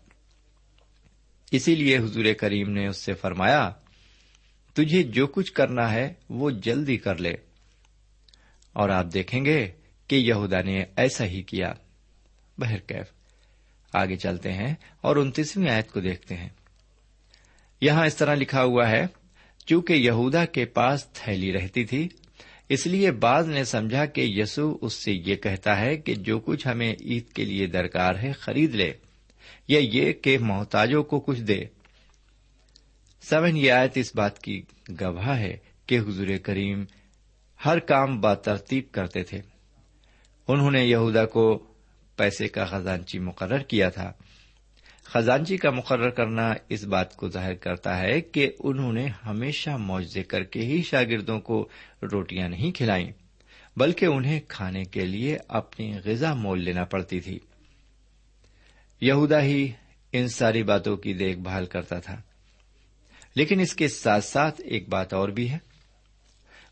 اسی 1.51 1.75
لیے 1.75 1.97
حضور 1.97 2.25
کریم 2.39 2.69
نے 2.69 2.87
اس 2.87 2.97
سے 2.97 3.13
فرمایا، 3.13 3.71
تجھے 4.73 5.03
جو 5.03 5.27
کچھ 5.27 5.53
کرنا 5.53 5.93
ہے 5.93 6.13
وہ 6.29 6.49
جلدی 6.49 6.97
کر 6.97 7.17
لے۔ 7.17 7.50
اور 8.73 8.89
آپ 8.89 9.05
دیکھیں 9.13 9.45
گے 9.45 9.71
کہ 10.07 10.15
یہودا 10.15 10.61
نے 10.61 10.83
ایسا 10.95 11.25
ہی 11.25 11.41
کیا۔ 11.41 11.73
بہرکیف 12.57 13.05
آگے 13.93 14.15
چلتے 14.15 14.53
ہیں 14.53 14.75
اور 15.01 15.15
انتیسویں 15.15 15.69
آیت 15.69 15.91
کو 15.91 15.99
دیکھتے 15.99 16.35
ہیں۔ 16.35 16.49
یہاں 17.81 18.05
اس 18.05 18.15
طرح 18.15 18.35
لکھا 18.35 18.63
ہوا 18.63 18.89
ہے، 18.89 19.05
چونکہ 19.65 19.93
یہودا 19.93 20.45
کے 20.45 20.65
پاس 20.65 21.05
تھیلی 21.13 21.53
رہتی 21.53 21.85
تھی، 21.85 22.07
اس 22.69 22.87
لیے 22.87 23.11
بعض 23.11 23.47
نے 23.47 23.63
سمجھا 23.63 24.05
کہ 24.05 24.21
یسو 24.21 24.77
اس 24.81 24.93
سے 24.93 25.13
یہ 25.13 25.35
کہتا 25.35 25.79
ہے 25.79 25.97
کہ 25.97 26.15
جو 26.15 26.39
کچھ 26.39 26.67
ہمیں 26.67 26.95
عید 27.01 27.29
کے 27.29 27.45
لیے 27.45 27.67
درکار 27.67 28.15
ہے 28.15 28.31
خرید 28.31 28.75
لے، 28.75 28.93
یا 29.67 29.79
یہ 29.79 30.13
کہ 30.13 30.37
محتاجوں 30.37 31.03
کو 31.03 31.19
کچھ 31.19 31.41
دے۔ 31.41 31.65
سمن 33.21 33.57
یہ 33.57 33.71
آیت 33.71 33.91
اس 33.95 34.15
بات 34.15 34.39
کی 34.39 34.61
گواہ 35.01 35.39
ہے 35.39 35.57
کہ 35.85 35.99
حضور 35.99 36.27
کریم 36.43 36.83
ہر 37.65 37.79
کام 37.79 38.21
با 38.21 38.33
ترتیب 38.33 38.83
کرتے 38.91 39.23
تھے۔ 39.23 39.41
انہوں 40.47 40.71
نے 40.71 40.85
یہودا 40.85 41.25
کو 41.25 41.67
پیسے 42.15 42.47
کا 42.47 42.65
خزانچی 42.65 43.19
مقرر 43.19 43.59
کیا 43.59 43.89
تھا۔ 43.89 44.13
خزانچی 45.03 45.57
کا 45.57 45.69
مقرر 45.69 46.09
کرنا 46.09 46.53
اس 46.69 46.83
بات 46.83 47.15
کو 47.15 47.29
ظاہر 47.29 47.53
کرتا 47.53 47.99
ہے 47.99 48.21
کہ 48.21 48.51
انہوں 48.59 48.93
نے 48.93 49.07
ہمیشہ 49.25 49.69
معاوضے 49.69 50.23
کر 50.23 50.43
کے 50.43 50.59
ہی 50.59 50.81
شاگردوں 50.81 51.39
کو 51.39 51.69
روٹیاں 52.11 52.49
نہیں 52.49 52.71
کھلائیں، 52.71 53.11
بلکہ 53.77 54.05
انہیں 54.05 54.39
کھانے 54.47 54.83
کے 54.83 55.05
لیے 55.05 55.37
اپنی 55.47 55.97
غذا 56.05 56.33
مول 56.33 56.63
لینا 56.63 56.83
پڑتی 56.83 57.19
تھی۔ 57.19 57.39
یہودا 59.01 59.41
ہی 59.41 59.71
ان 60.11 60.27
ساری 60.27 60.63
باتوں 60.63 60.97
کی 60.97 61.13
دیکھ 61.13 61.39
بھال 61.39 61.65
کرتا 61.65 61.99
تھا۔ 61.99 62.21
لیکن 63.35 63.59
اس 63.59 63.75
کے 63.75 63.87
ساتھ 63.87 64.25
ساتھ 64.25 64.61
ایک 64.65 64.89
بات 64.89 65.13
اور 65.13 65.29
بھی 65.29 65.51
ہے۔ 65.51 65.70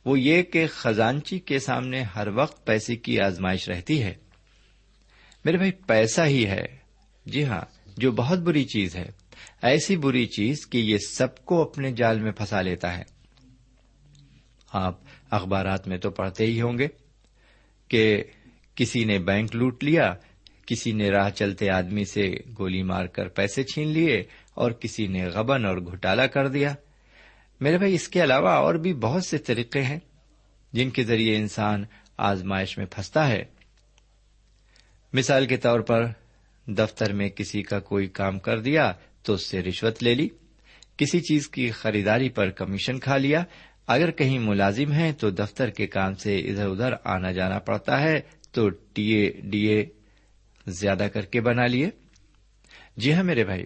وہ 0.09 0.19
یہ 0.19 0.43
کہ 0.43 0.67
خزانچی 0.67 1.39
کے 1.39 1.59
سامنے 1.59 2.01
ہر 2.01 2.27
وقت 2.27 2.65
پیسے 2.65 2.95
کی 2.95 3.19
آزمائش 3.19 3.69
رہتی 3.69 4.03
ہے۔ 4.03 4.13
میرے 5.45 5.57
بھائی، 5.57 5.71
پیسہ 5.71 6.21
ہی 6.21 6.47
ہے۔ 6.47 6.65
جی 7.25 7.45
ہاں 7.45 7.61
جو 7.97 8.11
بہت 8.11 8.39
بری 8.39 8.63
چیز 8.63 8.95
ہے۔ 8.95 9.09
ایسی 9.61 9.97
بری 9.97 10.25
چیز 10.25 10.67
کہ 10.67 10.77
یہ 10.77 10.97
سب 10.97 11.45
کو 11.45 11.61
اپنے 11.61 11.91
جال 11.91 12.19
میں 12.19 12.31
پھنسا 12.31 12.61
لیتا 12.61 12.97
ہے۔ 12.97 13.03
آپ 14.73 14.99
اخبارات 15.29 15.87
میں 15.87 15.97
تو 15.97 16.09
پڑھتے 16.09 16.45
ہی 16.45 16.61
ہوں 16.61 16.77
گے 16.77 16.87
کہ 17.87 18.23
کسی 18.75 19.03
نے 19.03 19.19
بینک 19.19 19.55
لوٹ 19.55 19.83
لیا، 19.83 20.13
کسی 20.65 20.91
نے 20.91 21.09
راہ 21.09 21.29
چلتے 21.29 21.69
آدمی 21.69 22.05
سے 22.05 22.31
گولی 22.59 22.83
مار 22.83 23.05
کر 23.05 23.27
پیسے 23.27 23.63
چھین 23.63 23.87
لیے 23.87 24.23
اور 24.53 24.71
کسی 24.71 25.07
نے 25.07 25.25
غبن 25.25 25.65
اور 25.65 25.77
گھٹالا 25.77 26.27
کر 26.27 26.47
دیا۔ 26.47 26.75
میرے 27.59 27.77
بھائی، 27.77 27.93
اس 27.93 28.07
کے 28.07 28.23
علاوہ 28.23 28.49
اور 28.49 28.75
بھی 28.75 28.93
بہت 28.93 29.25
سے 29.25 29.37
طریقے 29.37 29.81
ہیں 29.81 29.99
جن 30.73 30.89
کے 30.89 31.03
ذریعے 31.03 31.37
انسان 31.37 31.83
آزمائش 32.17 32.77
میں 32.77 32.85
پھنستا 32.85 33.27
ہے۔ 33.27 33.43
مثال 35.13 35.45
کے 35.45 35.57
طور 35.57 35.79
پر، 35.79 36.05
دفتر 36.65 37.13
میں 37.13 37.29
کسی 37.29 37.63
کا 37.63 37.79
کوئی 37.79 38.07
کام 38.07 38.39
کر 38.39 38.59
دیا 38.59 38.93
تو 39.23 39.33
اس 39.33 39.45
سے 39.45 39.61
رشوت 39.63 40.03
لے 40.03 40.15
لی، 40.15 40.29
کسی 40.97 41.19
چیز 41.19 41.47
کی 41.47 41.71
خریداری 41.71 42.29
پر 42.29 42.49
کمیشن 42.49 42.99
کھا 42.99 43.17
لیا۔ 43.17 43.43
اگر 43.87 44.11
کہیں 44.11 44.39
ملازم 44.39 44.91
ہیں 44.91 45.11
تو 45.11 45.29
دفتر 45.29 45.69
کے 45.69 45.87
کام 45.87 46.15
سے 46.15 46.39
ادھر 46.39 46.67
ادھر 46.67 46.93
آنا 47.03 47.31
جانا 47.31 47.59
پڑتا 47.59 48.01
ہے، 48.01 48.21
تو 48.51 48.69
ٹی 48.69 49.03
اے، 49.03 49.31
ڈی 49.31 49.67
اے 49.67 49.85
زیادہ 50.67 51.07
کر 51.13 51.25
کے 51.25 51.41
بنا 51.41 51.67
لیے۔ 51.67 51.89
جی 52.97 53.13
ہاں 53.13 53.23
میرے 53.23 53.43
بھائی 53.43 53.65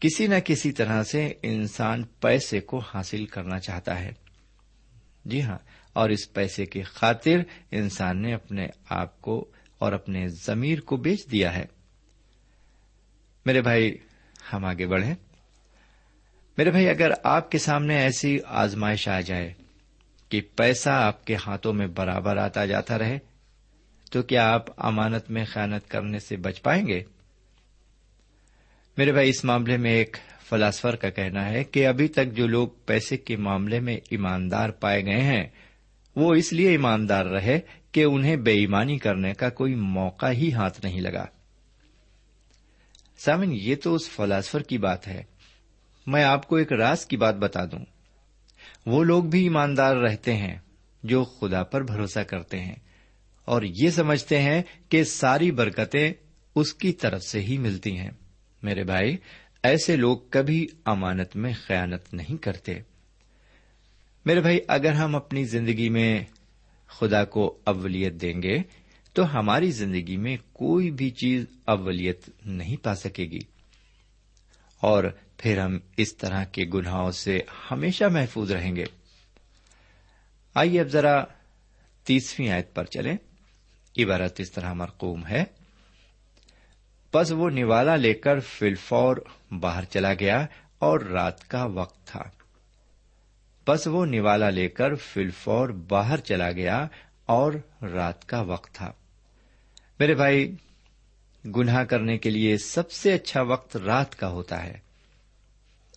کسی 0.00 0.26
نہ 0.26 0.34
کسی 0.44 0.72
طرح 0.72 1.02
سے 1.02 1.32
انسان 1.42 2.02
پیسے 2.20 2.60
کو 2.60 2.78
حاصل 2.78 3.26
کرنا 3.26 3.60
چاہتا 3.60 4.00
ہے۔ 4.00 4.12
جی 5.24 5.42
ہاں 5.42 5.58
اور 5.92 6.10
اس 6.10 6.32
پیسے 6.32 6.66
کی 6.66 6.82
خاطر 6.82 7.36
انسان 7.70 8.22
نے 8.22 8.34
اپنے 8.34 8.66
آپ 8.88 9.22
کو 9.22 9.50
اور 9.78 9.92
اپنے 9.92 10.28
ضمیر 10.28 10.80
کو 10.80 10.96
بیچ 10.96 11.30
دیا 11.30 11.54
ہے۔ 11.54 11.64
میرے 13.46 13.62
بھائی، 13.62 13.96
ہم 14.52 14.64
آگے 14.64 14.86
بڑھیں۔ 14.86 15.14
میرے 16.58 16.70
بھائی، 16.70 16.88
اگر 16.88 17.10
آپ 17.22 17.50
کے 17.50 17.58
سامنے 17.58 17.96
ایسی 17.96 18.38
آزمائش 18.46 19.08
آ 19.08 19.20
جائے 19.20 19.52
کہ 20.28 20.40
پیسہ 20.56 20.90
آپ 20.90 21.24
کے 21.24 21.36
ہاتھوں 21.46 21.72
میں 21.72 21.86
برابر 21.86 22.36
آتا 22.36 22.66
جاتا 22.66 22.98
رہے، 22.98 23.18
تو 24.10 24.22
کیا 24.22 24.52
آپ 24.52 24.86
امانت 24.86 25.30
میں 25.30 25.44
خیانت 25.44 25.90
کرنے 25.90 26.18
سے 26.18 26.36
بچ 26.36 26.62
پائیں 26.62 26.86
گے؟ 26.86 27.02
میرے 28.96 29.12
بھائی، 29.12 29.28
اس 29.28 29.44
معاملے 29.44 29.76
میں 29.76 29.92
ایک 29.92 30.16
فلاسفر 30.48 30.96
کا 30.96 31.10
کہنا 31.10 31.48
ہے 31.48 31.64
کہ 31.64 31.86
ابھی 31.86 32.08
تک 32.08 32.32
جو 32.32 32.46
لوگ 32.46 32.68
پیسے 32.86 33.16
کے 33.16 33.36
معاملے 33.36 33.80
میں 33.80 33.96
ایماندار 34.10 34.70
پائے 34.70 35.04
گئے 35.04 35.20
ہیں، 35.20 35.44
وہ 36.16 36.34
اس 36.34 36.52
لیے 36.52 36.70
ایماندار 36.70 37.26
رہے 37.26 37.60
کہ 37.92 38.04
انہیں 38.04 38.36
بے 38.36 38.52
ایمانی 38.52 38.98
کرنے 38.98 39.32
کا 39.32 39.48
کوئی 39.48 39.74
موقع 39.74 40.30
ہی 40.30 40.52
ہاتھ 40.52 40.84
نہیں 40.84 41.00
لگا۔ 41.00 41.24
سامن، 43.18 43.52
یہ 43.52 43.74
تو 43.84 43.94
اس 43.94 44.08
فلاسفر 44.08 44.62
کی 44.62 44.78
بات 44.78 45.08
ہے۔ 45.08 45.22
میں 46.06 46.24
آپ 46.24 46.48
کو 46.48 46.56
ایک 46.56 46.72
راز 46.72 47.06
کی 47.06 47.16
بات 47.16 47.34
بتا 47.34 47.64
دوں۔ 47.64 47.84
وہ 48.86 49.04
لوگ 49.04 49.24
بھی 49.24 49.42
ایماندار 49.42 49.96
رہتے 49.96 50.36
ہیں 50.36 50.58
جو 51.02 51.24
خدا 51.24 51.62
پر 51.62 51.82
بھروسہ 51.82 52.20
کرتے 52.20 52.60
ہیں، 52.60 52.76
اور 53.44 53.62
یہ 53.62 53.90
سمجھتے 53.90 54.40
ہیں 54.40 54.62
کہ 54.88 55.04
ساری 55.04 55.50
برکتیں 55.50 56.12
اس 56.54 56.74
کی 56.74 56.92
طرف 56.92 57.22
سے 57.22 57.40
ہی 57.40 57.58
ملتی 57.58 57.98
ہیں۔ 57.98 58.10
میرے 58.64 58.84
بھائی، 58.84 59.16
ایسے 59.62 59.96
لوگ 59.96 60.18
کبھی 60.30 60.66
امانت 60.84 61.36
میں 61.36 61.52
خیانت 61.66 62.14
نہیں 62.14 62.42
کرتے۔ 62.42 62.78
میرے 64.26 64.40
بھائی، 64.40 64.58
اگر 64.68 64.92
ہم 64.92 65.16
اپنی 65.16 65.44
زندگی 65.44 65.88
میں 65.88 66.24
خدا 66.86 67.24
کو 67.24 67.58
اولت 67.64 68.20
دیں 68.20 68.42
گے، 68.42 68.58
تو 69.12 69.38
ہماری 69.38 69.70
زندگی 69.70 70.16
میں 70.16 70.36
کوئی 70.52 70.90
بھی 70.90 71.10
چیز 71.10 71.44
اولیت 71.64 72.28
نہیں 72.46 72.76
پا 72.76 72.94
سکے 72.94 73.24
گی۔ 73.24 73.38
اور 74.80 75.04
پھر 75.36 75.58
ہم 75.58 75.78
اس 75.96 76.16
طرح 76.16 76.44
کے 76.44 76.62
گناہوں 76.74 77.10
سے 77.10 77.40
ہمیشہ 77.70 78.04
محفوظ 78.04 78.52
رہیں 78.52 78.76
گے۔ 78.76 78.84
آئیے 80.54 80.80
اب 80.80 80.86
ذرا 80.86 81.24
تیسویں 82.04 82.50
آیت 82.50 82.74
پر 82.74 82.84
چلیں۔ 82.84 83.16
عبارت 83.98 84.40
اس 84.40 84.50
طرح 84.50 84.72
مرقوم 84.72 85.26
ہے۔ 85.26 85.44
بس 87.14 87.32
وہ 87.32 87.50
نوالا 87.50 87.96
لے 87.96 88.14
کر 88.14 88.40
فلفور 88.40 89.16
باہر 89.50 89.84
چلا 89.84 90.14
گیا 90.14 90.46
اور 90.78 91.00
رات 91.00 91.48
کا 91.48 91.64
وقت 91.64 92.06
تھا۔ 92.06 92.22
بس 93.66 93.86
وہ 93.86 94.06
نوالا 94.06 94.50
لے 94.50 94.68
کر 94.68 94.94
فلفور 94.94 95.68
باہر 95.68 96.20
چلا 96.20 96.52
گیا 96.52 96.86
اور 97.26 97.52
رات 97.82 98.28
کا 98.28 98.40
وقت 98.40 98.74
تھا۔ 98.74 98.92
میرے 99.98 100.14
بھائی، 100.14 100.56
گناہ 101.56 101.84
کرنے 101.84 102.18
کے 102.18 102.30
لیے 102.30 102.58
سب 102.58 102.90
سے 102.90 103.12
اچھا 103.12 103.42
وقت 103.42 103.76
رات 103.76 104.16
کا 104.16 104.28
ہوتا 104.28 104.64
ہے۔ 104.64 104.78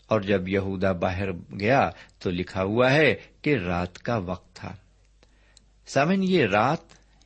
اور 0.07 0.21
جب 0.21 0.47
یہودا 0.47 0.91
باہر 0.91 1.31
گیا 1.31 1.89
تو 2.19 2.29
لکھا 2.29 2.63
ہوا 2.63 2.91
ہے 2.91 3.15
کہ 3.41 3.55
رات 3.55 3.99
کا 3.99 4.17
وقت 4.17 4.55
تھا۔ 4.55 4.75
سامن 5.87 6.23
یہ 6.23 6.45
رات 6.45 6.79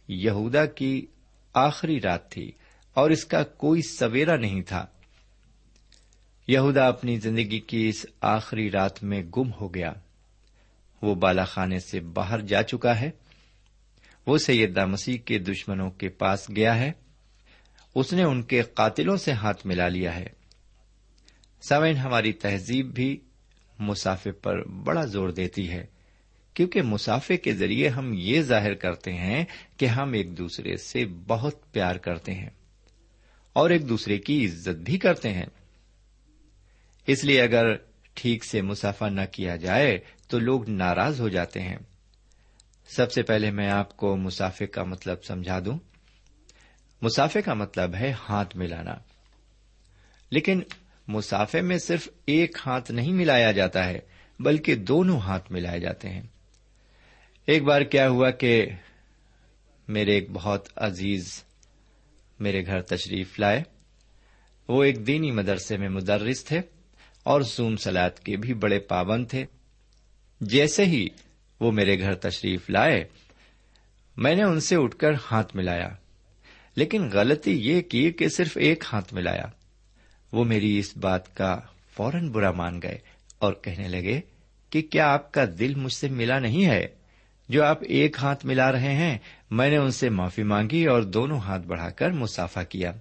یہودا 0.07 0.65
کی 0.65 1.05
آخری 1.53 2.01
رات 2.01 2.31
تھی۔ 2.31 2.51
اور 2.93 3.09
اس 3.09 3.25
کا 3.25 3.43
کوئی 3.43 3.81
سویرا 3.81 4.35
نہیں 4.35 4.61
تھا۔ 4.61 4.85
یہودا 6.47 6.87
اپنی 6.87 7.19
زندگی 7.19 7.59
کی 7.59 7.89
اس 7.89 8.05
آخری 8.21 8.71
رات 8.71 9.03
میں 9.03 9.23
گم 9.37 9.51
ہو 9.61 9.73
گیا۔ 9.73 9.93
وہ 11.01 11.15
بالا 11.15 11.43
خانے 11.43 11.79
سے 11.79 11.99
باہر 11.99 12.39
جا 12.39 12.63
چکا 12.63 12.99
ہے۔ 12.99 13.11
وہ 14.27 14.37
سیدہ 14.37 14.85
مسیح 14.85 15.17
کے 15.17 15.39
دشمنوں 15.39 15.91
کے 15.91 16.09
پاس 16.09 16.49
گیا 16.55 16.75
ہے۔ 16.79 16.91
اس 17.95 18.13
نے 18.13 18.23
ان 18.23 18.43
کے 18.43 18.61
قاتلوں 18.61 19.17
سے 19.17 19.31
ہاتھ 19.31 19.67
ملا 19.67 19.87
لیا 19.87 20.15
ہے۔ 20.15 20.27
سوئن 21.61 21.95
ہماری 21.95 22.33
تہذیب 22.33 22.93
بھی 22.93 23.19
مسافے 23.79 24.31
پر 24.31 24.67
بڑا 24.67 25.05
زور 25.05 25.29
دیتی 25.29 25.69
ہے۔ 25.69 25.85
کیونکہ 26.53 26.81
مسافے 26.81 27.37
کے 27.37 27.53
ذریعے 27.53 27.87
ہم 27.87 28.13
یہ 28.13 28.41
ظاہر 28.41 28.73
کرتے 28.73 29.13
ہیں 29.13 29.45
کہ 29.77 29.85
ہم 29.85 30.13
ایک 30.13 30.37
دوسرے 30.37 30.77
سے 30.77 31.05
بہت 31.05 31.71
پیار 31.71 31.95
کرتے 31.95 32.33
ہیں۔ 32.33 32.49
اور 33.53 33.69
ایک 33.69 33.89
دوسرے 33.89 34.17
کی 34.17 34.45
عزت 34.45 34.75
بھی 34.75 34.97
کرتے 34.97 35.33
ہیں۔ 35.33 35.45
اس 37.07 37.23
لیے 37.23 37.41
اگر 37.41 37.75
ٹھیک 38.13 38.45
سے 38.45 38.61
مسافہ 38.61 39.05
نہ 39.05 39.21
کیا 39.31 39.55
جائے 39.55 39.99
تو 40.27 40.39
لوگ 40.39 40.69
ناراض 40.69 41.21
ہو 41.21 41.29
جاتے 41.29 41.61
ہیں۔ 41.61 41.77
سب 42.95 43.11
سے 43.11 43.23
پہلے 43.23 43.51
میں 43.51 43.69
آپ 43.69 43.97
کو 43.97 44.17
مسافے 44.17 44.67
کا 44.67 44.83
مطلب 44.83 45.23
سمجھا 45.23 45.59
دوں۔ 45.65 45.79
مسافے 47.01 47.41
کا 47.41 47.53
مطلب 47.53 47.95
ہے 47.95 48.13
ہاتھ 48.29 48.57
ملانا۔ 48.57 48.93
لیکن 50.29 50.61
مسافے 51.07 51.61
میں 51.61 51.77
صرف 51.77 52.09
ایک 52.25 52.57
ہاتھ 52.65 52.91
نہیں 52.91 53.13
ملایا 53.13 53.51
جاتا 53.51 53.89
ہے، 53.89 53.99
بلکہ 54.39 54.75
دونوں 54.75 55.19
ہاتھ 55.19 55.51
ملائے 55.51 55.79
جاتے 55.79 56.09
ہیں۔ 56.09 56.21
ایک 57.45 57.63
بار 57.63 57.81
کیا 57.81 58.09
ہوا 58.09 58.31
کہ 58.31 58.65
میرے 59.87 60.11
ایک 60.11 60.29
بہت 60.33 60.69
عزیز 60.75 61.43
میرے 62.41 62.65
گھر 62.65 62.81
تشریف 62.81 63.39
لائے۔ 63.39 63.63
وہ 64.67 64.83
ایک 64.83 65.07
دینی 65.07 65.31
مدرسے 65.31 65.77
میں 65.77 65.89
مدرس 65.89 66.45
تھے 66.45 66.61
اور 67.23 67.41
زوم 67.41 67.75
سلاد 67.75 68.09
کے 68.09 68.37
بھی 68.37 68.53
بڑے 68.53 68.79
پابند 68.79 69.27
تھے۔ 69.27 69.45
جیسے 70.41 70.85
ہی 70.85 71.07
وہ 71.59 71.71
میرے 71.71 71.99
گھر 71.99 72.13
تشریف 72.13 72.69
لائے، 72.69 73.03
میں 74.17 74.35
نے 74.35 74.43
ان 74.43 74.59
سے 74.59 74.75
اٹھ 74.75 74.95
کر 74.95 75.11
ہاتھ 75.31 75.55
ملایا۔ 75.55 75.89
لیکن 76.75 77.09
غلطی 77.13 77.51
یہ 77.51 77.81
کی 77.81 78.11
کہ 78.11 78.29
صرف 78.29 78.57
ایک 78.57 78.83
ہاتھ 78.93 79.13
ملایا۔ 79.13 79.45
وہ 80.31 80.43
میری 80.43 80.79
اس 80.79 80.97
بات 80.97 81.35
کا 81.35 81.59
فوراً 81.95 82.29
برا 82.29 82.51
مان 82.51 82.81
گئے 82.81 82.97
اور 83.37 83.53
کہنے 83.53 83.87
لگے 83.87 84.21
کہ 84.69 84.81
کیا 84.81 85.13
آپ 85.13 85.31
کا 85.31 85.45
دل 85.59 85.75
مجھ 85.75 85.93
سے 85.93 86.09
ملا 86.09 86.39
نہیں 86.39 86.65
ہے؟ 86.65 86.87
جو 87.51 87.63
آپ 87.63 87.77
ایک 87.81 88.17
ہاتھ 88.21 88.45
ملا 88.45 88.71
رہے 88.71 88.93
ہیں، 88.93 89.17
میں 89.51 89.69
نے 89.69 89.77
ان 89.77 89.91
سے 89.91 90.09
معافی 90.09 90.43
مانگی 90.43 90.85
اور 90.85 91.01
دونوں 91.01 91.39
ہاتھ 91.39 91.67
بڑھا 91.67 91.89
کر 91.89 92.09
مسافہ 92.09 92.59
کیا۔ 92.69 92.91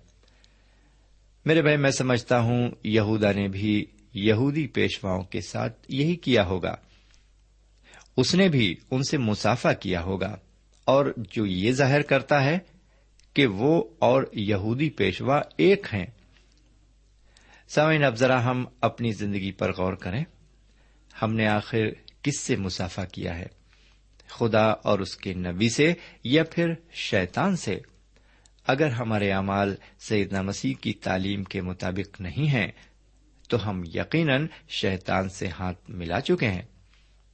میرے 1.44 1.62
بھائی، 1.62 1.76
میں 1.76 1.90
سمجھتا 1.90 2.40
ہوں 2.40 2.70
یہودا 2.84 3.32
نے 3.32 3.48
بھی 3.48 3.84
یہودی 4.14 4.66
پیشواؤں 4.66 5.22
کے 5.22 5.40
ساتھ 5.40 5.86
یہی 5.88 6.16
کیا 6.16 6.44
ہوگا۔ 6.44 6.76
اس 8.16 8.34
نے 8.34 8.48
بھی 8.48 8.74
ان 8.90 9.02
سے 9.02 9.18
مسافہ 9.18 9.68
کیا 9.80 10.02
ہوگا۔ 10.02 10.36
اور 10.84 11.06
جو 11.16 11.46
یہ 11.46 11.72
ظاہر 11.72 12.02
کرتا 12.02 12.44
ہے 12.44 12.58
کہ 13.34 13.46
وہ 13.46 13.84
اور 13.98 14.22
یہودی 14.32 14.90
پیشوا 14.90 15.42
ایک 15.56 15.86
ہیں۔ 15.94 16.06
سامعین، 17.68 18.04
اب 18.04 18.16
ذرا 18.16 18.44
ہم 18.44 18.64
اپنی 18.80 19.12
زندگی 19.12 19.52
پر 19.52 19.72
غور 19.72 19.92
کریں۔ 19.92 20.24
ہم 21.22 21.34
نے 21.34 21.46
آخر 21.46 21.82
کس 22.22 22.40
سے 22.40 22.56
مسافہ 22.56 23.00
کیا 23.12 23.38
ہے؟ 23.38 23.59
خدا 24.30 24.64
اور 24.64 24.98
اس 24.98 25.16
کے 25.16 25.34
نبی 25.34 25.68
سے 25.68 25.94
یا 26.24 26.44
پھر 26.44 26.66
شیطان 26.92 27.56
سے۔ 27.56 27.78
اگر 28.66 28.88
ہمارے 28.88 29.32
اعمال 29.32 29.74
سیدنا 29.98 30.42
مسیح 30.42 30.74
کی 30.80 30.92
تعلیم 30.92 31.44
کے 31.44 31.60
مطابق 31.60 32.20
نہیں 32.20 32.48
ہیں، 32.48 32.68
تو 33.48 33.70
ہم 33.70 33.82
یقیناً 33.94 34.46
شیطان 34.68 35.28
سے 35.28 35.48
ہاتھ 35.48 35.90
ملا 35.90 36.20
چکے 36.20 36.48
ہیں۔ 36.48 36.62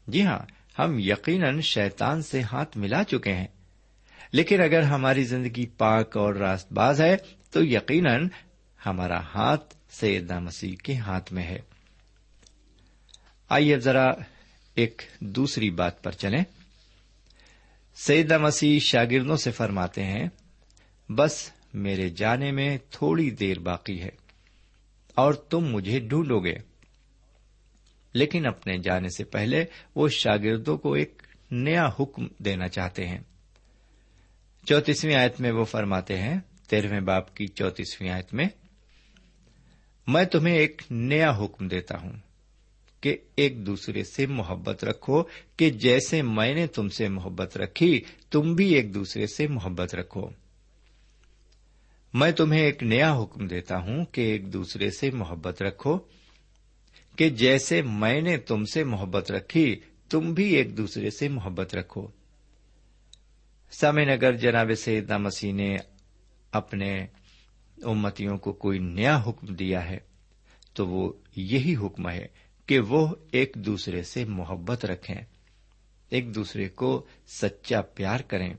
جی 0.06 0.24
ہاں 0.24 0.38
ہم 0.78 0.98
یقیناً 0.98 1.61
شیطان 1.61 2.22
سے 2.22 2.42
ہاتھ 2.42 2.76
ملا 2.76 3.04
چکے 3.04 3.35
ہیں۔ 3.35 3.46
لیکن 4.32 4.61
اگر 4.61 4.82
ہماری 4.82 5.24
زندگی 5.24 5.66
پاک 5.66 6.16
اور 6.16 6.35
راست 6.35 6.72
باز 6.72 7.00
ہے، 7.00 7.16
تو 7.50 7.64
یقیناً 7.64 8.28
ہمارا 8.87 9.20
ہاتھ 9.20 9.74
سیدنا 9.90 10.38
مسیح 10.38 10.76
کے 10.82 10.94
ہاتھ 10.94 11.32
میں 11.32 11.42
ہے۔ 11.42 11.59
آئیے 13.48 13.78
ذرا 13.78 14.12
ایک 14.74 15.02
دوسری 15.20 15.70
بات 15.70 16.02
پر 16.02 16.12
چلیں۔ 16.12 16.44
سیدہ 17.96 18.38
مسیح 18.38 18.78
شاگردوں 18.78 19.37
سے 19.37 19.50
فرماتے 19.50 20.04
ہیں، 20.04 20.28
بس 21.09 21.50
میرے 21.74 22.09
جانے 22.09 22.52
میں 22.52 22.78
تھوڑی 22.90 23.30
دیر 23.30 23.59
باقی 23.59 24.02
ہے 24.02 24.11
اور 25.14 25.35
تم 25.35 25.61
مجھے 25.61 26.00
ڈھونڈو 26.00 26.40
گے۔ 26.40 26.54
لیکن 28.12 28.46
اپنے 28.46 28.78
جانے 28.78 29.09
سے 29.09 29.24
پہلے 29.24 29.64
وہ 29.94 30.09
شاگردوں 30.09 30.78
کو 30.78 30.92
ایک 30.92 31.22
نیا 31.50 31.90
حکم 32.00 32.26
دینا 32.38 32.68
چاہتے 32.68 33.06
ہیں۔ 33.09 33.18
چوتیسویں 34.66 35.14
آیت 35.14 35.40
میں 35.40 35.52
وہ 35.52 35.64
فرماتے 35.64 36.18
ہیں، 36.18 36.40
تیرہویں 36.68 37.00
باپ 37.00 37.35
کی 37.35 37.46
چوتیسویں 37.46 38.11
آیت 38.11 38.35
میں 38.35 38.46
میں 40.06 40.24
تمہیں 40.24 40.56
ایک 40.56 40.82
نیا 40.90 41.30
حکم 41.30 41.68
دیتا 41.68 41.98
ہوں۔ 42.00 42.25
کہ 43.00 43.16
ایک 43.37 43.66
دوسرے 43.66 44.04
سے 44.04 44.26
محبت 44.26 44.85
رکھو 44.85 45.22
کہ 45.56 45.70
جیسے 45.70 46.22
میں 46.22 46.54
نے 46.54 46.66
تم 46.66 46.88
سے 46.88 47.09
محبت 47.09 47.56
رکھی، 47.56 48.04
تم 48.30 48.54
بھی 48.54 48.74
ایک 48.74 48.94
دوسرے 48.94 49.26
سے 49.26 49.46
محبت 49.46 49.94
رکھو۔ 49.94 50.28
میں 52.14 52.32
تمہیں 52.32 52.61
ایک 52.61 52.82
نیا 52.82 53.22
حکم 53.22 53.46
دیتا 53.46 53.78
ہوں 53.78 54.04
کہ 54.04 54.20
ایک 54.20 54.52
دوسرے 54.52 54.90
سے 54.90 55.11
محبت 55.11 55.62
رکھو 55.62 55.98
کہ 57.16 57.30
جیسے 57.30 57.82
میں 57.82 58.20
نے 58.20 58.37
تم 58.37 58.64
سے 58.64 58.85
محبت 58.85 59.32
رکھی، 59.32 59.80
تم 60.11 60.35
بھی 60.35 60.54
ایک 60.54 60.76
دوسرے 60.76 61.11
سے 61.11 61.28
محبت 61.28 61.74
رکھو۔ 61.74 62.09
سامن 63.70 64.09
اگر 64.09 64.32
جناب 64.32 64.70
سیدنا 64.78 65.18
مسیح 65.18 65.52
نے 65.52 65.76
اپنے 66.52 67.06
امتیوں 67.82 68.38
کو 68.38 68.52
کوئی 68.52 68.78
نیا 68.78 69.22
حکم 69.26 69.46
دیا 69.46 69.90
ہے، 69.90 69.98
تو 70.72 70.87
وہ 70.87 71.12
یہی 71.37 71.76
حکم 71.76 72.09
ہے 72.09 72.45
کہ 72.66 72.79
وہ 72.81 73.14
ایک 73.33 73.52
دوسرے 73.55 74.02
سے 74.02 74.24
محبت 74.24 74.85
رکھیں، 74.85 75.16
ایک 76.09 76.35
دوسرے 76.35 76.68
کو 76.68 77.07
سچا 77.26 77.81
پیار 77.81 78.20
کریں۔ 78.20 78.55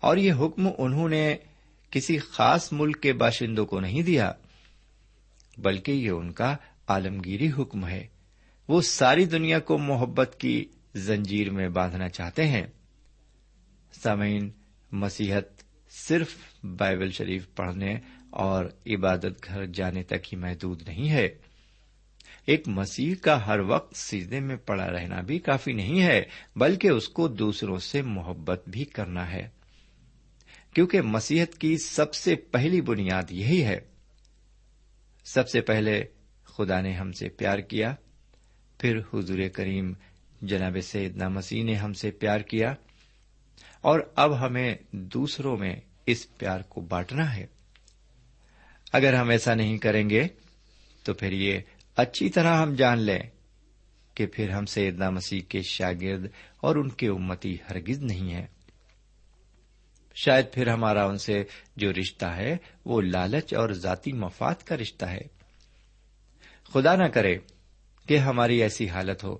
اور 0.00 0.16
یہ 0.16 0.32
حکم 0.32 0.68
انہوں 0.78 1.08
نے 1.08 1.36
کسی 1.90 2.18
خاص 2.18 2.72
ملک 2.72 3.02
کے 3.02 3.12
باشندوں 3.12 3.66
کو 3.66 3.80
نہیں 3.80 4.02
دیا، 4.02 4.32
بلکہ 5.58 5.92
یہ 5.92 6.10
ان 6.10 6.32
کا 6.32 6.56
عالمگیری 6.86 7.50
حکم 7.58 7.86
ہے۔ 7.86 8.06
وہ 8.68 8.82
ساری 8.82 9.24
دنیا 9.24 9.58
کو 9.58 9.78
محبت 9.78 10.36
کی 10.38 10.64
زنجیر 10.94 11.50
میں 11.50 11.68
باندھنا 11.68 12.08
چاہتے 12.08 12.46
ہیں۔ 12.46 12.66
سامعین 13.92 14.50
مسیحت 14.92 15.62
صرف 15.90 16.34
بائبل 16.64 17.10
شریف 17.10 17.54
پڑھنے 17.54 17.94
اور 18.30 18.64
عبادت 18.86 19.44
گھر 19.44 19.66
جانے 19.66 20.02
تک 20.02 20.34
ہی 20.34 20.38
محدود 20.38 20.82
نہیں 20.88 21.10
ہے۔ 21.10 21.28
ایک 22.48 22.68
مسیح 22.68 23.14
کا 23.14 23.46
ہر 23.46 23.58
وقت 23.58 23.96
سیدھے 23.96 24.40
میں 24.40 24.56
پڑا 24.56 24.90
رہنا 24.90 25.20
بھی 25.20 25.38
کافی 25.38 25.72
نہیں 25.72 26.02
ہے، 26.02 26.24
بلکہ 26.56 26.88
اس 26.88 27.08
کو 27.08 27.28
دوسروں 27.28 27.78
سے 27.78 28.02
محبت 28.02 28.68
بھی 28.68 28.84
کرنا 28.84 29.32
ہے۔ 29.32 29.48
کیونکہ 30.74 31.00
مسیحت 31.00 31.58
کی 31.58 31.76
سب 31.76 32.14
سے 32.14 32.34
پہلی 32.34 32.80
بنیاد 32.80 33.22
یہی 33.30 33.64
ہے۔ 33.64 33.80
سب 35.24 35.48
سے 35.48 35.60
پہلے 35.60 36.04
خدا 36.44 36.80
نے 36.80 36.92
ہم 36.92 37.12
سے 37.12 37.28
پیار 37.28 37.58
کیا، 37.58 37.94
پھر 38.78 38.98
حضور 39.14 39.38
کریم 39.52 39.92
جناب 40.42 40.76
سیدنا 40.82 41.28
مسیح 41.28 41.64
نے 41.64 41.74
ہم 41.74 41.92
سے 41.92 42.10
پیار 42.10 42.40
کیا، 42.40 42.74
اور 43.80 44.00
اب 44.14 44.40
ہمیں 44.40 44.74
دوسروں 44.92 45.56
میں 45.56 45.76
اس 46.06 46.38
پیار 46.38 46.60
کو 46.60 46.80
بانٹنا 46.80 47.36
ہے۔ 47.36 47.46
اگر 48.92 49.14
ہم 49.14 49.28
ایسا 49.28 49.54
نہیں 49.54 49.78
کریں 49.78 50.10
گے، 50.10 50.28
تو 51.02 51.14
پھر 51.14 51.32
یہ 51.32 51.58
اچھی 51.98 52.30
طرح 52.30 52.54
ہم 52.54 52.74
جان 52.74 52.98
لیں 52.98 53.18
کہ 54.14 54.26
پھر 54.26 54.50
ہم 54.50 54.66
سیدنا 54.66 55.10
مسیح 55.10 55.40
کے 55.40 55.62
شاگرد 55.62 56.26
اور 56.56 56.76
ان 56.76 56.88
کے 56.88 57.08
امتی 57.08 57.56
ہرگز 57.70 57.98
نہیں 57.98 58.34
ہیں۔ 58.34 58.46
شاید 60.14 60.46
پھر 60.52 60.68
ہمارا 60.68 61.06
ان 61.06 61.18
سے 61.18 61.44
جو 61.76 61.92
رشتہ 61.92 62.26
ہے 62.26 62.56
وہ 62.84 63.00
لالچ 63.00 63.54
اور 63.54 63.70
ذاتی 63.70 64.12
مفاد 64.12 64.54
کا 64.54 64.76
رشتہ 64.76 65.04
ہے۔ 65.04 65.20
خدا 66.72 66.96
نہ 66.96 67.04
کرے 67.04 67.36
کہ 68.06 68.18
ہماری 68.18 68.62
ایسی 68.62 68.88
حالت 68.88 69.24
ہو۔ 69.24 69.38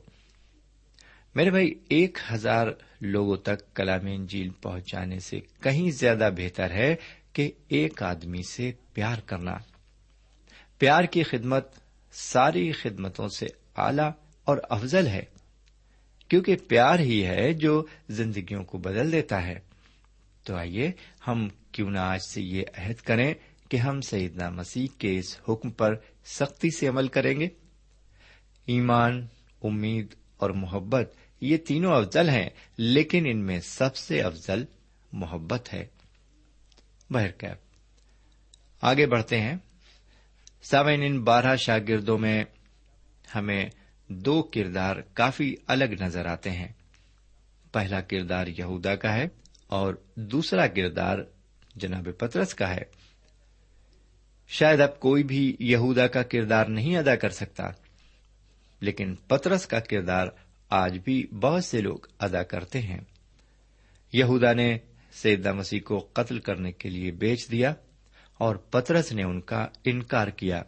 میرے 1.35 1.51
بھائی، 1.51 1.75
ایک 1.88 2.18
ہزار 2.33 2.66
لوگوں 3.01 3.37
تک 3.37 3.75
کلام 3.75 4.07
انجیل 4.07 4.51
پہنچانے 4.51 5.18
سے 5.18 5.40
کہیں 5.62 5.90
زیادہ 5.90 6.31
بہتر 6.37 6.71
ہے 6.71 6.97
کہ 7.33 7.53
ایک 7.68 8.03
آدمی 8.03 8.42
سے 8.42 8.73
پیار 8.92 9.18
کرنا۔ 9.18 9.55
پیار 10.79 11.05
کی 11.05 11.23
خدمت 11.23 11.88
ساری 12.12 12.73
خدمتوں 12.73 13.29
سے 13.29 13.47
اعلی 13.77 14.03
اور 14.44 14.59
افضل 14.71 15.07
ہے، 15.07 15.25
کیونکہ 16.29 16.57
پیار 16.68 16.99
ہی 16.99 17.27
ہے 17.27 17.53
جو 17.53 17.85
زندگیوں 18.09 18.64
کو 18.64 18.79
بدل 18.79 19.12
دیتا 19.12 19.47
ہے۔ 19.47 19.59
تو 20.44 20.57
آئیے 20.57 20.92
ہم 21.27 21.49
کیوں 21.73 21.90
نہ 21.90 21.99
آج 21.99 22.23
سے 22.23 22.42
یہ 22.42 22.62
عہد 22.77 22.94
کریں 22.94 23.35
کہ 23.68 23.77
ہم 23.77 24.01
سیدنا 24.01 24.51
مسیح 24.51 24.87
کے 24.99 25.18
اس 25.18 25.37
حکم 25.49 25.71
پر 25.71 25.94
سختی 26.25 26.71
سے 26.71 26.88
عمل 26.88 27.09
کریں 27.09 27.40
گے۔ 27.40 27.49
ایمان، 28.66 29.27
امید 29.62 30.14
اور 30.37 30.51
محبت، 30.51 31.14
یہ 31.40 31.57
تینوں 31.57 31.92
افضل 31.92 32.29
ہیں، 32.29 32.51
لیکن 32.77 33.27
ان 33.27 33.38
میں 33.38 33.61
سب 33.61 33.97
سے 33.97 34.23
افضل 34.23 34.64
محبت 35.12 35.75
ہے۔ 35.75 35.87
آگے 38.81 39.07
بڑھتے 39.07 39.40
ہیں۔ 39.40 39.57
سامعین 40.70 41.02
ان 41.02 41.20
بارہ 41.20 41.57
شاگردوں 41.57 42.18
میں 42.18 42.44
ہمیں 43.35 43.70
دو 44.09 44.42
کردار 44.42 44.96
کافی 44.96 45.54
الگ 45.66 45.85
نظر 45.85 46.26
آتے 46.26 46.50
ہیں۔ 46.50 46.68
پہلا 47.72 48.00
کردار 48.00 48.46
یہودا 48.46 48.96
کا 48.96 49.14
ہے 49.14 49.28
اور 49.66 49.94
دوسرا 50.14 50.66
کردار 50.66 51.18
جناب 51.74 52.09
پترس 52.18 52.54
کا 52.54 52.74
ہے۔ 52.74 52.83
شاید 54.48 54.81
اب 54.81 55.00
کوئی 55.00 55.22
بھی 55.22 55.57
یہودا 55.61 56.07
کا 56.07 56.22
کردار 56.22 56.66
نہیں 56.66 56.96
ادا 56.96 57.16
کر 57.16 57.31
سکتا، 57.31 57.64
لیکن 58.81 59.14
پترس 59.14 59.66
کا 59.66 59.81
کردار 59.81 60.26
آج 60.70 60.98
بھی 60.98 61.26
بہت 61.26 61.64
سے 61.64 61.81
لوگ 61.81 61.98
ادا 62.18 62.42
کرتے 62.42 62.81
ہیں۔ 62.81 63.00
یہودا 64.12 64.52
نے 64.52 64.78
سیدہ 65.12 65.52
مسیح 65.52 65.81
کو 65.85 66.09
قتل 66.12 66.38
کرنے 66.38 66.72
کے 66.72 66.88
لیے 66.88 67.11
بیچ 67.11 67.50
دیا۔ 67.50 67.74
اور 68.38 68.57
پترس 68.57 69.12
نے 69.12 69.22
ان 69.22 69.40
کا 69.40 69.66
انکار 69.85 70.29
کیا۔ 70.29 70.62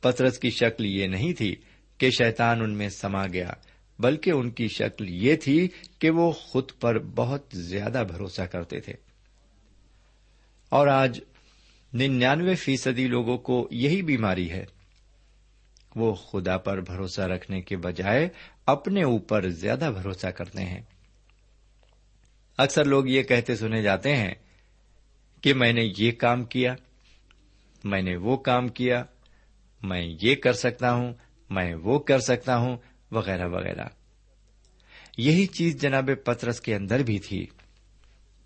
پترس 0.00 0.38
کی 0.38 0.50
شکل 0.50 0.84
یہ 0.84 1.06
نہیں 1.06 1.32
تھی 1.32 1.56
کہ 1.98 2.10
شیطان 2.10 2.60
ان 2.60 2.70
میں 2.70 2.88
سما 2.88 3.26
گیا، 3.26 3.50
بلکہ 3.98 4.30
ان 4.30 4.50
کی 4.50 4.68
شکل 4.68 5.08
یہ 5.08 5.36
تھی 5.36 5.68
کہ 5.98 6.10
وہ 6.10 6.32
خود 6.32 6.70
پر 6.80 6.98
بہت 6.98 7.42
زیادہ 7.52 8.04
بھروسہ 8.08 8.42
کرتے 8.42 8.80
تھے۔ 8.80 8.92
اور 10.68 10.86
آج 10.86 11.20
ننانوے 11.94 12.54
فیصدی 12.54 13.06
لوگوں 13.06 13.38
کو 13.38 13.68
یہی 13.70 14.02
بیماری 14.02 14.50
ہے۔ 14.50 14.64
وہ 15.96 16.14
خدا 16.14 16.56
پر 16.56 16.80
بھروسہ 16.80 17.20
رکھنے 17.20 17.60
کے 17.60 17.76
بجائے 17.76 18.28
اپنے 18.66 19.02
اوپر 19.02 19.48
زیادہ 19.48 19.90
بھروسہ 19.96 20.26
کرتے 20.26 20.64
ہیں۔ 20.64 20.80
اکثر 22.58 22.84
لوگ 22.84 23.06
یہ 23.06 23.22
کہتے 23.22 23.56
سنے 23.56 23.82
جاتے 23.82 24.16
ہیں 24.16 24.34
کہ 25.46 25.54
میں 25.54 25.72
نے 25.72 25.88
یہ 25.98 26.12
کام 26.12 26.44
کیا، 26.44 26.74
میں 27.84 28.02
نے 28.02 28.16
وہ 28.16 28.36
کام 28.36 28.68
کیا، 28.68 29.04
میں 29.82 30.14
یہ 30.22 30.34
کر 30.34 30.52
سکتا 30.52 30.92
ہوں، 30.92 31.14
میں 31.50 31.74
وہ 31.74 31.98
کر 31.98 32.18
سکتا 32.18 32.56
ہوں، 32.56 32.76
وغیرہ 33.10 33.48
وغیرہ۔ 33.48 33.84
یہی 35.18 35.46
چیز 35.46 35.80
جناب 35.80 36.10
پترس 36.24 36.60
کے 36.60 36.74
اندر 36.74 37.02
بھی 37.02 37.18
تھی۔ 37.18 37.46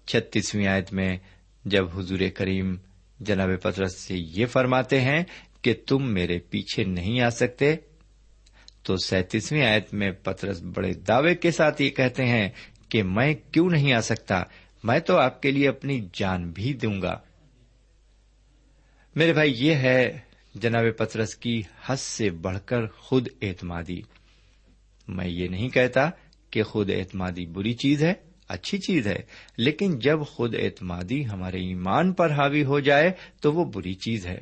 چھتیسویں 0.07 0.67
آیت 0.67 0.93
میں 0.93 1.19
جب 1.65 1.99
حضور 1.99 2.19
کریم 2.35 2.77
جناب 3.21 3.49
پترس 3.63 3.97
سے 3.97 4.15
یہ 4.19 4.47
فرماتے 4.47 5.01
ہیں 5.01 5.25
کہ 5.63 5.75
تم 5.87 6.13
میرے 6.13 6.39
پیچھے 6.39 6.85
نہیں 6.85 7.21
آ 7.21 7.31
سکتے، 7.31 7.77
تو 8.83 8.97
سینتیسویں 8.97 9.67
آیت 9.67 9.95
میں 9.95 10.11
پترس 10.11 10.63
بڑے 10.63 10.93
دعوے 10.93 11.35
کے 11.35 11.51
ساتھ 11.51 11.83
یہ 11.83 11.91
کہتے 11.91 12.25
ہیں 12.25 12.49
کہ 12.89 13.03
میں 13.03 13.35
کیوں 13.53 13.71
نہیں 13.71 13.93
آ 13.93 14.01
سکتا؟ 14.01 14.43
میں 14.83 14.99
تو 14.99 15.19
آپ 15.19 15.43
کے 15.43 15.51
لیے 15.51 15.69
اپنی 15.69 16.09
جان 16.13 16.51
بھی 16.51 16.73
دوں 16.73 17.03
گا۔ 17.03 17.21
میرے 19.15 19.33
بھائی، 19.33 19.55
یہ 19.57 19.75
ہے 19.75 20.19
جناب 20.55 20.85
پترس 20.99 21.35
کی 21.35 21.63
حد 21.87 21.97
سے 21.97 22.31
بڑھ 22.31 22.59
کر 22.65 22.87
خود 22.87 23.29
اعتمادی۔ 23.43 24.03
میں 25.09 25.29
یہ 25.29 25.49
نہیں 25.49 25.69
کہتا 25.69 26.11
کہ 26.51 26.63
خود 26.63 26.91
اعتمادی 26.91 27.47
بری 27.47 27.75
چیز 27.75 28.03
ہے، 28.03 28.15
اچھی 28.49 28.79
چیز 28.79 29.07
ہے، 29.07 29.23
لیکن 29.57 29.99
جب 29.99 30.19
خود 30.27 30.55
اعتمادی 30.55 31.29
ہمارے 31.29 31.57
ایمان 31.57 32.13
پر 32.13 32.31
حاوی 32.31 32.65
ہو 32.65 32.81
جائے 32.81 33.11
تو 33.41 33.53
وہ 33.53 33.65
بری 33.65 33.95
چیز 33.95 34.27
ہے۔ 34.27 34.41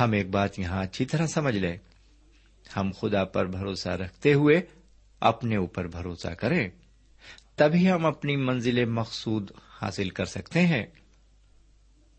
ہم 0.00 0.12
ایک 0.12 0.30
بات 0.30 0.58
یہاں 0.58 0.82
اچھی 0.82 1.04
طرح 1.04 1.26
سمجھ 1.26 1.56
لیں۔ 1.56 1.76
ہم 2.76 2.90
خدا 3.00 3.24
پر 3.24 3.46
بھروسہ 3.46 3.88
رکھتے 3.88 4.34
ہوئے 4.34 4.60
اپنے 5.20 5.56
اوپر 5.56 5.86
بھروسہ 5.86 6.28
کریں۔ 6.28 6.68
تبھی 7.62 7.90
ہم 7.90 8.06
اپنی 8.06 8.36
منزل 8.36 8.84
مقصود 8.84 9.50
حاصل 9.82 10.10
کر 10.10 10.24
سکتے 10.24 10.60
ہیں۔ 10.60 10.86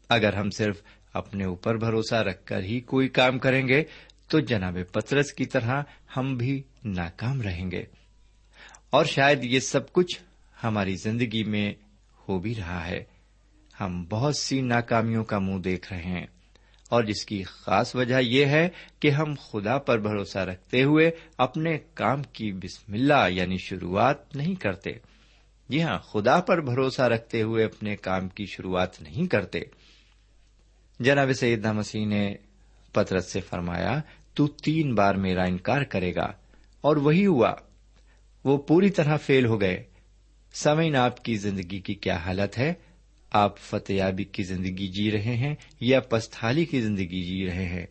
اگر 0.09 0.33
ہم 0.33 0.49
صرف 0.49 0.81
اپنے 1.13 1.45
اوپر 1.45 1.77
بھروسہ 1.77 2.15
رکھ 2.15 2.45
کر 2.45 2.63
ہی 2.63 2.79
کوئی 2.79 3.07
کام 3.07 3.39
کریں 3.39 3.67
گے، 3.67 3.83
تو 4.27 4.39
جناب 4.39 4.77
پترس 4.91 5.33
کی 5.33 5.45
طرح 5.45 5.83
ہم 6.17 6.37
بھی 6.37 6.63
ناکام 6.85 7.41
رہیں 7.41 7.71
گے۔ 7.71 7.83
اور 8.89 9.05
شاید 9.05 9.43
یہ 9.43 9.59
سب 9.59 9.93
کچھ 9.93 10.19
ہماری 10.63 10.95
زندگی 10.95 11.43
میں 11.43 11.73
ہو 12.29 12.39
بھی 12.39 12.55
رہا 12.55 12.87
ہے۔ 12.87 13.03
ہم 13.81 14.05
بہت 14.09 14.37
سی 14.37 14.61
ناکامیوں 14.61 15.23
کا 15.23 15.39
منہ 15.39 15.59
دیکھ 15.59 15.93
رہے 15.93 16.03
ہیں۔ 16.03 16.25
اور 16.89 17.03
جس 17.03 17.25
کی 17.25 17.43
خاص 17.43 17.95
وجہ 17.95 18.19
یہ 18.21 18.45
ہے 18.45 18.69
کہ 18.99 19.11
ہم 19.11 19.33
خدا 19.51 19.77
پر 19.77 19.99
بھروسہ 19.99 20.37
رکھتے 20.37 20.83
ہوئے 20.83 21.11
اپنے 21.37 21.77
کام 21.93 22.23
کی 22.23 22.51
بسم 22.51 22.93
اللہ 22.93 23.29
یعنی 23.29 23.57
شروعات 23.57 24.35
نہیں 24.35 24.55
کرتے۔ 24.55 25.12
جی 25.73 25.83
ہاں 25.83 25.99
خدا 25.99 26.39
پر 26.39 26.61
بھروسہ 26.61 27.01
رکھتے 27.01 27.41
ہوئے 27.41 27.65
اپنے 27.65 27.95
کام 27.95 28.29
کی 28.29 28.45
شروعات 28.45 29.01
نہیں 29.01 29.27
کرتے۔ 29.27 29.59
جناب 30.99 31.33
سیدنا 31.33 31.71
مسیح 31.71 32.05
نے 32.05 32.35
پترس 32.93 33.31
سے 33.31 33.41
فرمایا، 33.41 34.01
تو 34.33 34.47
تین 34.47 34.95
بار 34.95 35.15
میرا 35.15 35.43
انکار 35.43 35.81
کرے 35.81 36.15
گا۔ 36.15 36.31
اور 36.81 36.95
وہی 36.95 37.25
ہوا، 37.25 37.53
وہ 38.43 38.57
پوری 38.57 38.89
طرح 38.89 39.17
فیل 39.17 39.45
ہو 39.45 39.61
گئے۔ 39.61 39.83
سمعین، 40.53 40.95
آپ 40.95 41.23
کی 41.23 41.35
زندگی 41.35 41.79
کی 41.79 41.93
کیا 41.93 42.15
حالت 42.15 42.57
ہے؟ 42.57 42.73
آپ 43.31 43.57
فتحیابی 43.57 44.23
کی 44.23 44.43
زندگی 44.43 44.87
جی 44.87 45.11
رہے 45.11 45.35
ہیں 45.35 45.55
یا 45.79 45.99
پستھالی 45.99 46.65
کی 46.65 46.81
زندگی 46.81 47.23
جی 47.23 47.47
رہے 47.47 47.65
ہیں؟ 47.65 47.85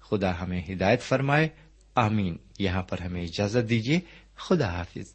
خدا 0.00 0.40
ہمیں 0.40 0.62
ہدایت 0.68 1.02
فرمائے، 1.02 1.48
آمین۔ 1.94 2.36
یہاں 2.58 2.82
پر 2.82 3.00
ہمیں 3.00 3.22
اجازت 3.22 3.68
دیجیے، 3.68 4.00
خدا 4.36 4.68
حافظ۔ 4.68 5.14